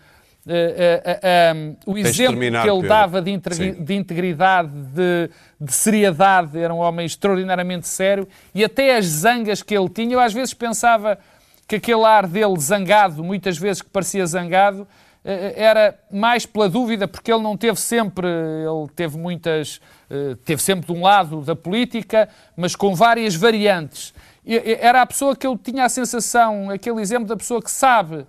[0.46, 2.88] Uh, uh, uh, um, o exemplo terminar, que ele Pedro.
[2.88, 3.36] dava de,
[3.80, 5.28] de integridade, de,
[5.60, 10.20] de, seriedade, era um homem extraordinariamente sério, e até as zangas que ele tinha, eu
[10.20, 11.18] às vezes pensava
[11.66, 14.86] que aquele ar dele zangado, muitas vezes que parecia zangado,
[15.24, 20.62] eh, era mais pela dúvida, porque ele não teve sempre, ele teve muitas, eh, teve
[20.62, 24.14] sempre de um lado da política, mas com várias variantes.
[24.46, 28.24] Era a pessoa que eu tinha a sensação, aquele exemplo da pessoa que sabe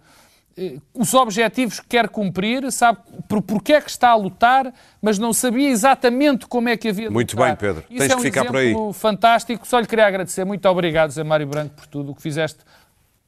[0.93, 5.31] os objetivos que quer cumprir, sabe por, porque é que está a lutar, mas não
[5.31, 7.49] sabia exatamente como é que havia de Muito lutar.
[7.49, 7.83] bem, Pedro.
[7.89, 8.73] Isso Tens é um que ficar por aí.
[8.93, 9.67] fantástico.
[9.67, 10.43] Só lhe queria agradecer.
[10.45, 12.59] Muito obrigado, Zé Mário Branco, por tudo o que fizeste.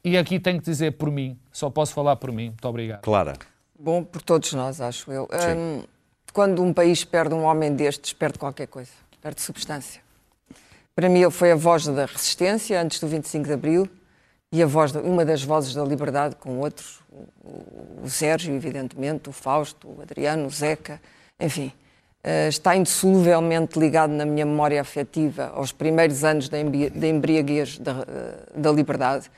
[0.04, 1.38] E aqui tenho que dizer por mim.
[1.52, 2.48] Só posso falar por mim.
[2.48, 3.02] Muito obrigado.
[3.02, 3.34] Clara.
[3.78, 5.28] Bom, por todos nós, acho eu.
[5.56, 5.84] Hum,
[6.34, 8.92] quando um país perde um homem destes, perde qualquer coisa.
[9.22, 10.02] Perde substância.
[10.96, 13.90] Para mim, ele foi a voz da resistência antes do 25 de Abril
[14.52, 19.32] e a voz, uma das vozes da liberdade com outros, o, o Sérgio, evidentemente, o
[19.32, 21.00] Fausto, o Adriano, o Zeca,
[21.40, 21.72] enfim,
[22.24, 28.60] uh, está indissoluvelmente ligado na minha memória afetiva aos primeiros anos da, embriaguez da, uh,
[28.60, 29.30] da, liberdade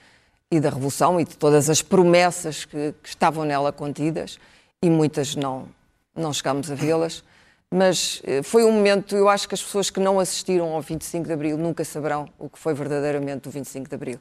[0.49, 4.39] e da revolução e de todas as promessas que, que estavam nela contidas
[4.82, 5.68] e muitas não,
[6.16, 7.22] não chegámos a vê-las.
[7.70, 11.28] Mas uh, foi um momento, eu acho que as pessoas que não assistiram ao 25
[11.28, 14.20] de Abril nunca saberão o que foi verdadeiramente o 25 de Abril.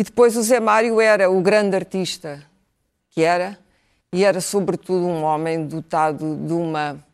[0.00, 2.42] E depois o Zé Mário era o grande artista
[3.10, 3.58] que era,
[4.10, 7.04] e era sobretudo um homem dotado de uma,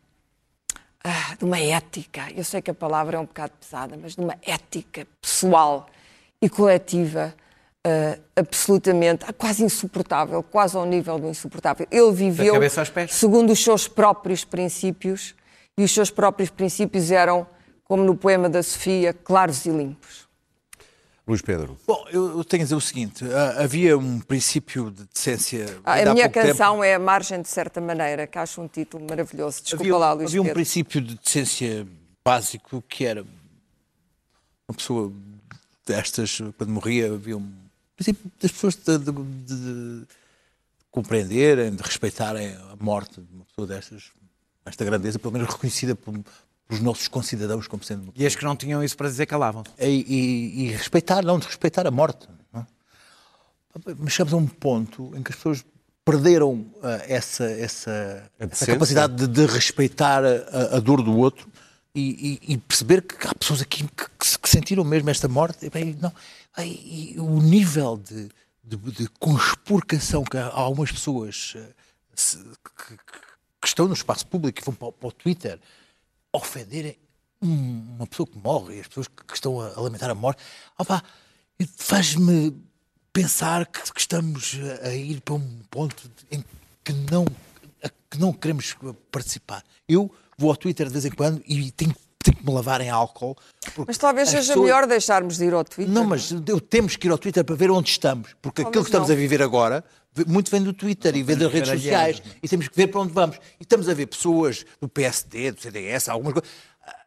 [1.03, 2.31] ah, de uma ética.
[2.33, 5.87] Eu sei que a palavra é um bocado pesada, mas de uma ética pessoal
[6.41, 7.35] e coletiva
[7.85, 11.85] uh, absolutamente, quase insuportável, quase ao nível do insuportável.
[11.91, 12.53] Ele viveu
[13.09, 15.35] segundo os seus próprios princípios,
[15.77, 17.45] e os seus próprios princípios eram,
[17.83, 20.26] como no poema da Sofia, claros e limpos.
[21.27, 21.77] Luís Pedro.
[21.85, 25.65] Bom, eu, tenho a dizer o seguinte: ah, havia um princípio de decência.
[25.83, 26.83] Ah, a minha canção tempo.
[26.85, 29.61] é A Margem de Certa Maneira, que acho um título maravilhoso.
[29.61, 30.55] Desculpa havia, lá, Luís havia um Pedro.
[30.55, 31.85] princípio de decência
[32.25, 33.23] básico que era
[34.67, 35.11] uma pessoa
[35.85, 37.51] destas, quando morria, havia um
[37.95, 40.07] princípio das pessoas de, de- de- de
[40.91, 44.11] compreenderem, de respeitarem a morte de uma pessoa destas,
[44.65, 46.13] esta grandeza, pelo menos reconhecida por,
[46.67, 49.63] pelos nossos concidadãos como sendo E as que não tinham isso para dizer calavam.
[49.79, 52.27] e, e- e respeitar, não, de respeitar a morte.
[52.51, 52.65] não é?
[53.97, 55.65] Mas chegamos a um ponto em que as pessoas
[56.03, 61.47] perderam ah, essa, essa, essa capacidade de, de respeitar a, a dor do outro
[61.93, 65.65] e, e- e perceber que há pessoas aqui que, que que sentiram mesmo esta morte.
[65.65, 66.13] E, bem, não,
[66.59, 68.29] e, e o nível de,
[68.63, 71.61] de, de conspurcação que há algumas pessoas ah,
[72.15, 73.27] se- que, que-
[73.61, 75.59] que estão no espaço público e vão para, para o Twitter
[76.33, 76.97] ofenderem
[77.41, 80.41] um- uma pessoa que morre e as pessoas que, estão a, lamentar a morte,
[80.77, 81.03] opá,
[81.75, 82.55] faz-me
[83.11, 86.43] pensar que, que estamos a, ir para um ponto em
[86.83, 87.25] que não,
[88.09, 88.75] que não queremos
[89.11, 89.63] participar.
[89.87, 92.89] Eu vou ao Twitter de vez em quando e tenho, tenho que me lavar em
[92.89, 93.35] álcool.
[93.85, 95.93] Mas talvez seja pessoas- melhor deixarmos de ir ao Twitter.
[95.93, 98.89] não, mas eu, temos que ir ao Twitter para ver onde estamos, porque aquilo que
[98.89, 99.15] estamos não.
[99.15, 99.83] a viver agora
[100.25, 103.13] muito vem do Twitter e vem das redes sociais e temos que ver para onde
[103.13, 103.37] vamos.
[103.59, 106.49] E estamos a ver pessoas do PSD, do CDS, algumas coisas,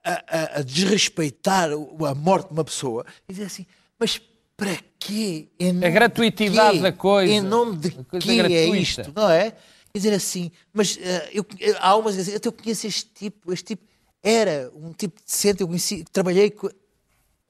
[0.04, 3.66] a, a- a desrespeitar a morte de uma pessoa e dizer assim,
[3.98, 4.20] mas
[4.56, 5.48] para quê?
[5.58, 6.82] Em nome de gratuitidade quê?
[6.82, 7.32] da coisa.
[7.32, 8.76] Em nome de A quê é gratuita.
[8.76, 9.12] isto?
[9.16, 9.50] Não é?
[9.52, 13.82] Quer dizer assim, mas eh, eu, eu- há umas eu conheço este tipo, este tipo
[14.22, 16.68] era um tipo decente, eu conheci, trabalhei com...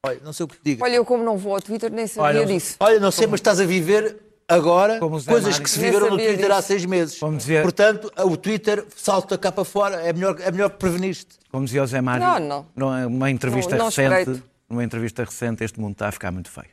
[0.07, 0.85] Olha, não sei o que te diga.
[0.85, 2.77] Olha, eu como não vou ao Twitter, nem sabia Olha, disso.
[2.81, 4.17] Olha, não sei, mas estás a viver
[4.55, 6.69] agora coisas que se viveram no Twitter há disso.
[6.69, 7.19] seis meses.
[7.63, 11.39] Portanto, o Twitter salta cá para fora, é melhor, é melhor prevenir-te.
[11.51, 12.67] Como dizia o Zé Mário, Não, não.
[12.77, 14.43] numa- numa entrevista Não, não recente, espreito.
[14.69, 16.69] numa entrevista recente, este mundo está a ficar muito feio.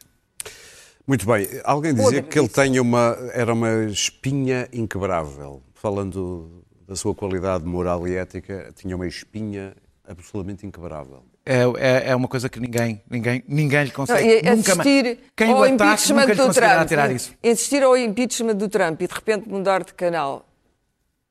[1.08, 1.48] Muito bem.
[1.64, 5.62] Alguém dizia que ele tem uma, era uma espinha inquebrável.
[5.74, 9.74] Falando da sua qualidade moral e ética, tinha uma espinha
[10.08, 11.24] absolutamente inquebrável.
[11.50, 11.62] É,
[12.08, 14.28] é, é uma coisa que ninguém, ninguém, ninguém lhe Não, consegue.
[14.28, 16.88] e nunca mais- assistir Quem o ataque impeachment nunca lhe do conseguirá Trump.
[16.90, 17.32] tirar isso.
[17.44, 20.46] Assistir ao impeachment do Trump e de repente mudar de canal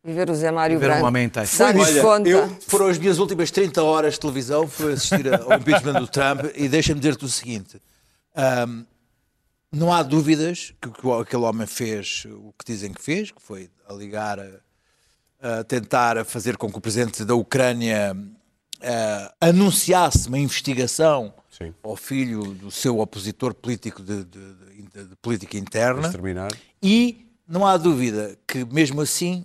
[0.04, 1.06] e ver o Zé Mário Ver um Branco.
[1.06, 1.48] homem inteiro.
[1.58, 2.28] Dar-nos Olha, conta.
[2.28, 6.44] eu, foram as minhas últimas 30 horas de televisão, foi assistir ao impeachment do Trump
[6.54, 7.80] e deixa-me dizer-te o seguinte.
[8.34, 8.84] ahm,
[9.72, 13.68] não há dúvidas que, que aquele homem fez o que dizem que fez, que foi
[13.88, 18.16] a ligar, a, a tentar fazer com que o presidente da Ucrânia
[18.82, 21.72] ah, anunciasse uma investigação Sim.
[21.82, 24.52] ao filho do seu opositor político de, de-
[24.94, 26.10] de- de política interna.
[26.82, 29.44] E não há dúvida que, mesmo assim,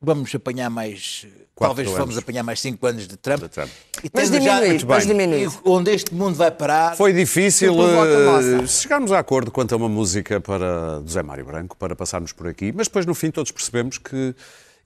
[0.00, 1.26] vamos apanhar mais.
[1.54, 1.98] Quatro talvez anos.
[1.98, 3.40] vamos apanhar mais 5 anos de Trump.
[3.42, 3.68] De Trump.
[4.04, 5.50] E Mas já- diminuir, mas diminuir.
[5.64, 6.96] Onde este mundo vai parar.
[6.96, 11.76] Foi difícil voto eh, chegarmos a acordo quanto a uma música para José Mário Branco,
[11.76, 14.36] para passarmos por aqui, mas depois no fim todos percebemos que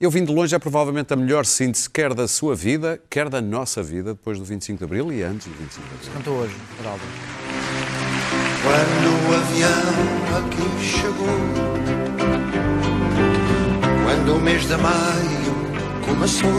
[0.03, 3.40] Eu vim de longe é provavelmente a melhor síntese, quer da sua vida, quer da
[3.40, 6.12] nossa vida, depois do 25 de Abril e antes do 25 de Abril.
[6.12, 7.03] Cantou hoje, Geraldo.
[8.64, 11.38] Quando o avião aqui chegou,
[14.05, 15.55] quando o mês de maio
[16.05, 16.50] começou,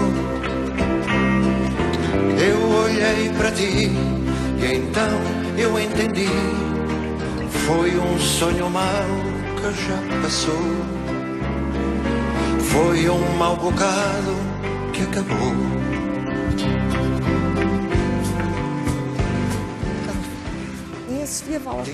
[2.39, 3.91] eu olhei para ti
[4.61, 5.19] e então
[5.57, 6.29] eu entendi.
[7.67, 9.05] Foi um sonho mau
[9.57, 11.02] que já passou.
[12.73, 14.35] Foi um mau bocado
[14.91, 15.53] que acabou.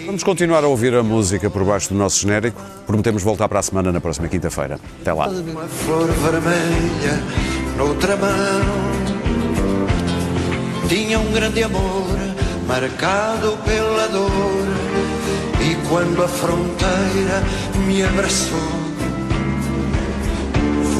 [0.06, 2.62] Vamos continuar a ouvir a música por baixo do nosso genérico.
[2.88, 4.80] Prometemos voltar para a semana, na próxima quinta-feira.
[5.02, 5.28] Até lá.
[5.28, 7.24] Uma flor vermelha
[7.76, 8.30] noutra mão.
[10.88, 12.18] Tinha um grande amor
[12.66, 14.30] marcado pela dor.
[15.62, 17.44] E quando a fronteira
[17.86, 18.79] me abraçou,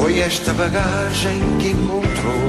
[0.00, 2.40] foi esta bagagem que encontrou.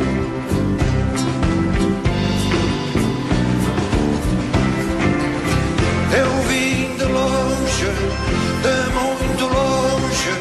[6.17, 7.89] Eu vim de longe,
[8.63, 10.31] de muito longe,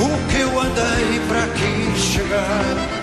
[0.00, 3.01] o que eu andei para aqui chegar.